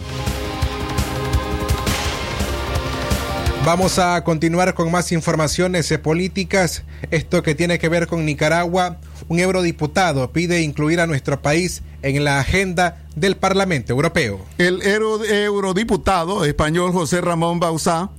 Vamos 3.64 3.98
a 3.98 4.22
continuar 4.22 4.74
con 4.74 4.90
más 4.90 5.12
informaciones 5.12 5.96
políticas. 6.02 6.83
Esto 7.11 7.42
que 7.42 7.55
tiene 7.55 7.78
que 7.78 7.88
ver 7.88 8.07
con 8.07 8.26
Nicaragua. 8.26 8.98
Un 9.28 9.38
eurodiputado 9.38 10.31
pide 10.33 10.61
incluir 10.61 11.00
a 11.00 11.07
nuestro 11.07 11.40
país 11.40 11.83
en 12.02 12.24
la 12.24 12.40
agenda 12.40 12.98
del 13.16 13.36
Parlamento 13.36 13.92
Europeo. 13.92 14.40
El 14.58 14.82
eurodiputado 14.82 16.44
español 16.44 16.92
José 16.92 17.20
Ramón 17.20 17.60
Bauzá 17.60 18.10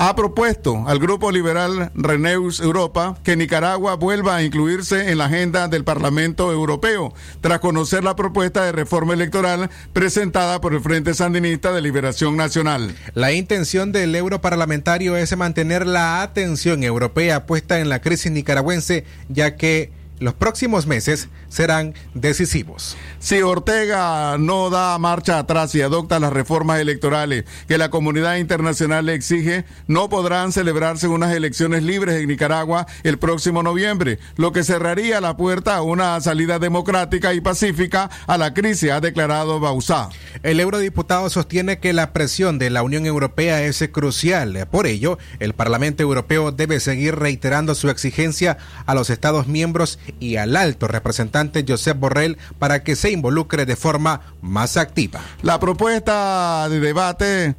ha 0.00 0.14
propuesto 0.14 0.84
al 0.86 1.00
grupo 1.00 1.32
liberal 1.32 1.90
Renews 1.96 2.60
Europa 2.60 3.18
que 3.24 3.34
Nicaragua 3.34 3.96
vuelva 3.96 4.36
a 4.36 4.44
incluirse 4.44 5.10
en 5.10 5.18
la 5.18 5.24
agenda 5.24 5.66
del 5.66 5.82
Parlamento 5.82 6.52
Europeo, 6.52 7.12
tras 7.40 7.58
conocer 7.58 8.04
la 8.04 8.14
propuesta 8.14 8.64
de 8.64 8.70
reforma 8.70 9.14
electoral 9.14 9.70
presentada 9.92 10.60
por 10.60 10.72
el 10.72 10.80
Frente 10.80 11.14
Sandinista 11.14 11.72
de 11.72 11.80
Liberación 11.80 12.36
Nacional. 12.36 12.94
La 13.14 13.32
intención 13.32 13.90
del 13.90 14.14
europarlamentario 14.14 15.16
es 15.16 15.36
mantener 15.36 15.84
la 15.84 16.22
atención 16.22 16.84
europea 16.84 17.44
puesta 17.46 17.80
en 17.80 17.88
la 17.88 18.00
crisis 18.00 18.30
nicaragüense, 18.30 19.04
ya 19.28 19.56
que 19.56 19.97
los 20.20 20.34
próximos 20.34 20.86
meses 20.86 21.28
serán 21.48 21.94
decisivos. 22.14 22.96
Si 23.18 23.42
Ortega 23.42 24.36
no 24.38 24.70
da 24.70 24.98
marcha 24.98 25.38
atrás 25.38 25.74
y 25.74 25.82
adopta 25.82 26.20
las 26.20 26.32
reformas 26.32 26.80
electorales 26.80 27.44
que 27.66 27.78
la 27.78 27.90
comunidad 27.90 28.36
internacional 28.36 29.06
le 29.06 29.14
exige, 29.14 29.64
no 29.86 30.08
podrán 30.08 30.52
celebrarse 30.52 31.08
unas 31.08 31.34
elecciones 31.34 31.82
libres 31.82 32.20
en 32.20 32.28
Nicaragua 32.28 32.86
el 33.02 33.18
próximo 33.18 33.62
noviembre, 33.62 34.18
lo 34.36 34.52
que 34.52 34.64
cerraría 34.64 35.20
la 35.20 35.36
puerta 35.36 35.76
a 35.76 35.82
una 35.82 36.20
salida 36.20 36.58
democrática 36.58 37.34
y 37.34 37.40
pacífica 37.40 38.10
a 38.26 38.38
la 38.38 38.54
crisis, 38.54 38.90
ha 38.90 39.00
declarado 39.00 39.60
Bauzá. 39.60 40.08
El 40.42 40.60
eurodiputado 40.60 41.30
sostiene 41.30 41.78
que 41.78 41.92
la 41.92 42.12
presión 42.12 42.58
de 42.58 42.70
la 42.70 42.82
Unión 42.82 43.06
Europea 43.06 43.62
es 43.62 43.78
crucial. 43.92 44.66
Por 44.70 44.86
ello, 44.86 45.18
el 45.38 45.54
Parlamento 45.54 46.02
Europeo 46.02 46.52
debe 46.52 46.80
seguir 46.80 47.16
reiterando 47.16 47.74
su 47.74 47.90
exigencia 47.90 48.58
a 48.86 48.94
los 48.94 49.10
Estados 49.10 49.46
miembros 49.46 49.98
y 50.20 50.36
al 50.36 50.56
alto 50.56 50.88
representante 50.88 51.64
Josep 51.66 51.98
Borrell 51.98 52.38
para 52.58 52.82
que 52.82 52.96
se 52.96 53.10
involucre 53.10 53.66
de 53.66 53.76
forma 53.76 54.20
más 54.42 54.76
activa. 54.76 55.20
La 55.42 55.60
propuesta 55.60 56.68
de 56.68 56.80
debate 56.80 57.56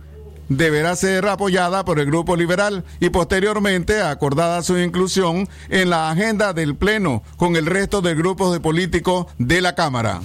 deberá 0.50 0.96
ser 0.96 1.28
apoyada 1.28 1.86
por 1.86 2.00
el 2.00 2.08
Grupo 2.08 2.36
Liberal 2.36 2.84
y 3.00 3.10
posteriormente 3.10 4.02
acordada 4.02 4.64
su 4.64 4.78
inclusión 4.78 5.48
en 5.70 5.90
la 5.90 6.10
agenda 6.10 6.54
del 6.54 6.76
Pleno 6.76 7.24
con 7.38 7.56
el 7.56 7.66
resto 7.66 8.02
de 8.02 8.16
grupos 8.16 8.52
de 8.52 8.60
políticos 8.60 9.28
de 9.38 9.62
la 9.62 9.76
Cámara. 9.76 10.22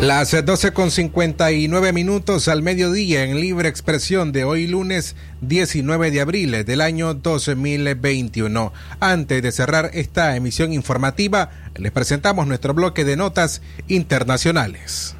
Las 0.00 0.44
12 0.44 0.72
con 0.72 0.90
59 0.90 1.92
minutos 1.92 2.48
al 2.48 2.62
mediodía 2.62 3.22
en 3.22 3.40
libre 3.40 3.68
expresión 3.68 4.32
de 4.32 4.42
hoy 4.42 4.66
lunes 4.66 5.14
19 5.40 6.10
de 6.10 6.20
abril 6.20 6.64
del 6.64 6.80
año 6.80 7.14
2021. 7.14 8.72
Antes 8.98 9.42
de 9.42 9.52
cerrar 9.52 9.90
esta 9.94 10.34
emisión 10.34 10.72
informativa, 10.72 11.50
les 11.76 11.92
presentamos 11.92 12.48
nuestro 12.48 12.74
bloque 12.74 13.04
de 13.04 13.16
notas 13.16 13.62
internacionales. 13.86 15.14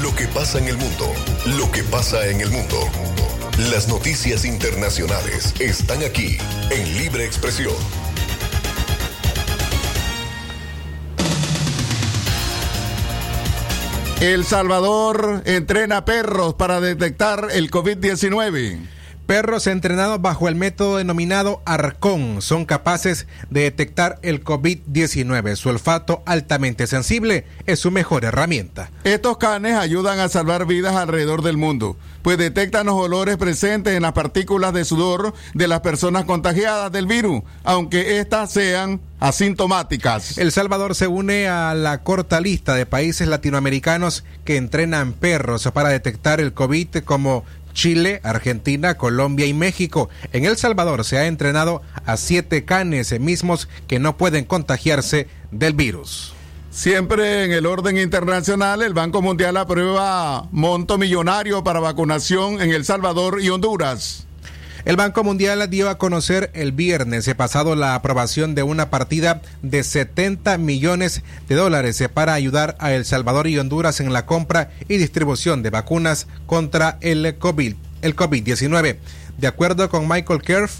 Lo 0.00 0.14
que 0.16 0.26
pasa 0.28 0.58
en 0.58 0.68
el 0.68 0.78
mundo, 0.78 1.12
lo 1.58 1.70
que 1.70 1.82
pasa 1.84 2.26
en 2.26 2.40
el 2.40 2.50
mundo. 2.50 2.78
Las 3.70 3.86
noticias 3.88 4.46
internacionales 4.46 5.54
están 5.60 6.02
aquí 6.02 6.38
en 6.70 6.96
libre 6.96 7.26
expresión. 7.26 7.74
El 14.20 14.44
Salvador 14.44 15.40
entrena 15.46 16.04
perros 16.04 16.52
para 16.52 16.78
detectar 16.78 17.48
el 17.52 17.70
COVID-19. 17.70 18.99
Perros 19.30 19.68
entrenados 19.68 20.20
bajo 20.20 20.48
el 20.48 20.56
método 20.56 20.96
denominado 20.96 21.62
Arcón 21.64 22.42
son 22.42 22.64
capaces 22.64 23.28
de 23.48 23.60
detectar 23.60 24.18
el 24.22 24.42
COVID-19. 24.42 25.54
Su 25.54 25.68
olfato 25.68 26.24
altamente 26.26 26.88
sensible 26.88 27.44
es 27.64 27.78
su 27.78 27.92
mejor 27.92 28.24
herramienta. 28.24 28.90
Estos 29.04 29.38
canes 29.38 29.76
ayudan 29.76 30.18
a 30.18 30.28
salvar 30.28 30.66
vidas 30.66 30.96
alrededor 30.96 31.42
del 31.42 31.56
mundo, 31.56 31.96
pues 32.22 32.38
detectan 32.38 32.86
los 32.86 32.96
olores 32.96 33.36
presentes 33.36 33.94
en 33.94 34.02
las 34.02 34.14
partículas 34.14 34.72
de 34.72 34.84
sudor 34.84 35.32
de 35.54 35.68
las 35.68 35.78
personas 35.78 36.24
contagiadas 36.24 36.90
del 36.90 37.06
virus, 37.06 37.42
aunque 37.62 38.18
éstas 38.18 38.50
sean 38.50 39.00
asintomáticas. 39.20 40.38
El 40.38 40.50
Salvador 40.50 40.94
se 40.94 41.06
une 41.06 41.46
a 41.46 41.74
la 41.74 42.02
corta 42.02 42.40
lista 42.40 42.74
de 42.74 42.86
países 42.86 43.28
latinoamericanos 43.28 44.24
que 44.44 44.56
entrenan 44.56 45.12
perros 45.12 45.68
para 45.72 45.90
detectar 45.90 46.40
el 46.40 46.52
COVID 46.52 47.04
como 47.04 47.44
Chile, 47.72 48.20
Argentina, 48.22 48.96
Colombia 48.96 49.46
y 49.46 49.54
México. 49.54 50.08
En 50.32 50.44
El 50.44 50.56
Salvador 50.56 51.04
se 51.04 51.18
ha 51.18 51.26
entrenado 51.26 51.82
a 52.06 52.16
siete 52.16 52.64
canes 52.64 53.18
mismos 53.20 53.68
que 53.86 53.98
no 53.98 54.16
pueden 54.16 54.44
contagiarse 54.44 55.28
del 55.50 55.74
virus. 55.74 56.34
Siempre 56.70 57.44
en 57.44 57.52
el 57.52 57.66
orden 57.66 57.98
internacional, 57.98 58.82
el 58.82 58.94
Banco 58.94 59.22
Mundial 59.22 59.56
aprueba 59.56 60.46
monto 60.52 60.98
millonario 60.98 61.64
para 61.64 61.80
vacunación 61.80 62.60
en 62.62 62.70
El 62.70 62.84
Salvador 62.84 63.40
y 63.40 63.50
Honduras. 63.50 64.28
El 64.86 64.96
Banco 64.96 65.22
Mundial 65.22 65.68
dio 65.68 65.90
a 65.90 65.98
conocer 65.98 66.50
el 66.54 66.72
viernes 66.72 67.28
pasado 67.36 67.74
la 67.74 67.94
aprobación 67.94 68.54
de 68.54 68.62
una 68.62 68.88
partida 68.88 69.42
de 69.62 69.82
70 69.84 70.56
millones 70.56 71.22
de 71.48 71.54
dólares 71.54 72.02
para 72.12 72.32
ayudar 72.32 72.76
a 72.78 72.92
El 72.92 73.04
Salvador 73.04 73.46
y 73.46 73.58
Honduras 73.58 74.00
en 74.00 74.12
la 74.12 74.24
compra 74.24 74.70
y 74.88 74.96
distribución 74.96 75.62
de 75.62 75.68
vacunas 75.68 76.28
contra 76.46 76.96
el 77.02 77.36
COVID, 77.38 77.74
el 78.00 78.16
COVID-19. 78.16 78.96
De 79.36 79.46
acuerdo 79.46 79.90
con 79.90 80.08
Michael 80.08 80.40
Kerf, 80.40 80.78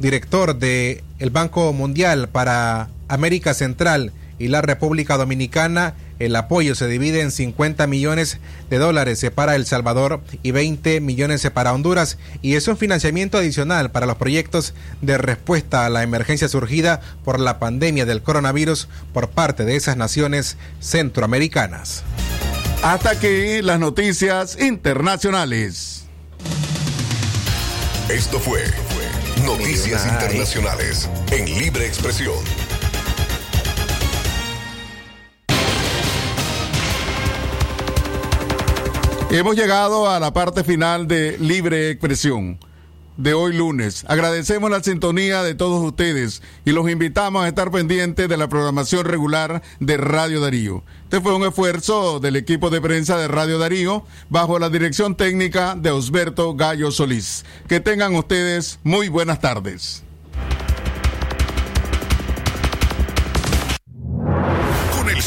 director 0.00 0.58
del 0.58 1.04
el 1.20 1.30
Banco 1.30 1.72
Mundial 1.72 2.28
para 2.28 2.88
América 3.06 3.54
Central 3.54 4.12
y 4.40 4.48
la 4.48 4.60
República 4.60 5.16
Dominicana, 5.16 5.94
el 6.20 6.36
apoyo 6.36 6.74
se 6.76 6.86
divide 6.86 7.22
en 7.22 7.32
50 7.32 7.86
millones 7.88 8.38
de 8.68 8.78
dólares 8.78 9.26
para 9.34 9.56
El 9.56 9.66
Salvador 9.66 10.20
y 10.42 10.52
20 10.52 11.00
millones 11.00 11.48
para 11.52 11.72
Honduras 11.72 12.18
y 12.42 12.54
es 12.54 12.68
un 12.68 12.76
financiamiento 12.76 13.38
adicional 13.38 13.90
para 13.90 14.06
los 14.06 14.16
proyectos 14.16 14.74
de 15.00 15.18
respuesta 15.18 15.86
a 15.86 15.90
la 15.90 16.04
emergencia 16.04 16.48
surgida 16.48 17.00
por 17.24 17.40
la 17.40 17.58
pandemia 17.58 18.06
del 18.06 18.22
coronavirus 18.22 18.88
por 19.12 19.30
parte 19.30 19.64
de 19.64 19.76
esas 19.76 19.96
naciones 19.96 20.56
centroamericanas. 20.78 22.04
Hasta 22.82 23.10
aquí 23.10 23.62
las 23.62 23.80
noticias 23.80 24.58
internacionales. 24.60 26.04
Esto 28.08 28.38
fue 28.40 28.62
Noticias 29.44 30.06
Internacionales 30.06 31.08
en 31.30 31.46
Libre 31.46 31.86
Expresión. 31.86 32.69
Hemos 39.32 39.54
llegado 39.54 40.10
a 40.10 40.18
la 40.18 40.32
parte 40.32 40.64
final 40.64 41.06
de 41.06 41.38
Libre 41.38 41.90
Expresión 41.90 42.58
de 43.16 43.32
hoy 43.32 43.52
lunes. 43.56 44.04
Agradecemos 44.08 44.72
la 44.72 44.82
sintonía 44.82 45.44
de 45.44 45.54
todos 45.54 45.80
ustedes 45.84 46.42
y 46.64 46.72
los 46.72 46.90
invitamos 46.90 47.44
a 47.44 47.46
estar 47.48 47.70
pendientes 47.70 48.28
de 48.28 48.36
la 48.36 48.48
programación 48.48 49.04
regular 49.04 49.62
de 49.78 49.96
Radio 49.98 50.40
Darío. 50.40 50.82
Este 51.04 51.20
fue 51.20 51.36
un 51.36 51.44
esfuerzo 51.44 52.18
del 52.18 52.34
equipo 52.34 52.70
de 52.70 52.80
prensa 52.80 53.18
de 53.18 53.28
Radio 53.28 53.60
Darío 53.60 54.04
bajo 54.30 54.58
la 54.58 54.68
dirección 54.68 55.14
técnica 55.14 55.76
de 55.76 55.92
Osberto 55.92 56.56
Gallo 56.56 56.90
Solís. 56.90 57.44
Que 57.68 57.78
tengan 57.78 58.16
ustedes 58.16 58.80
muy 58.82 59.08
buenas 59.08 59.40
tardes. 59.40 60.02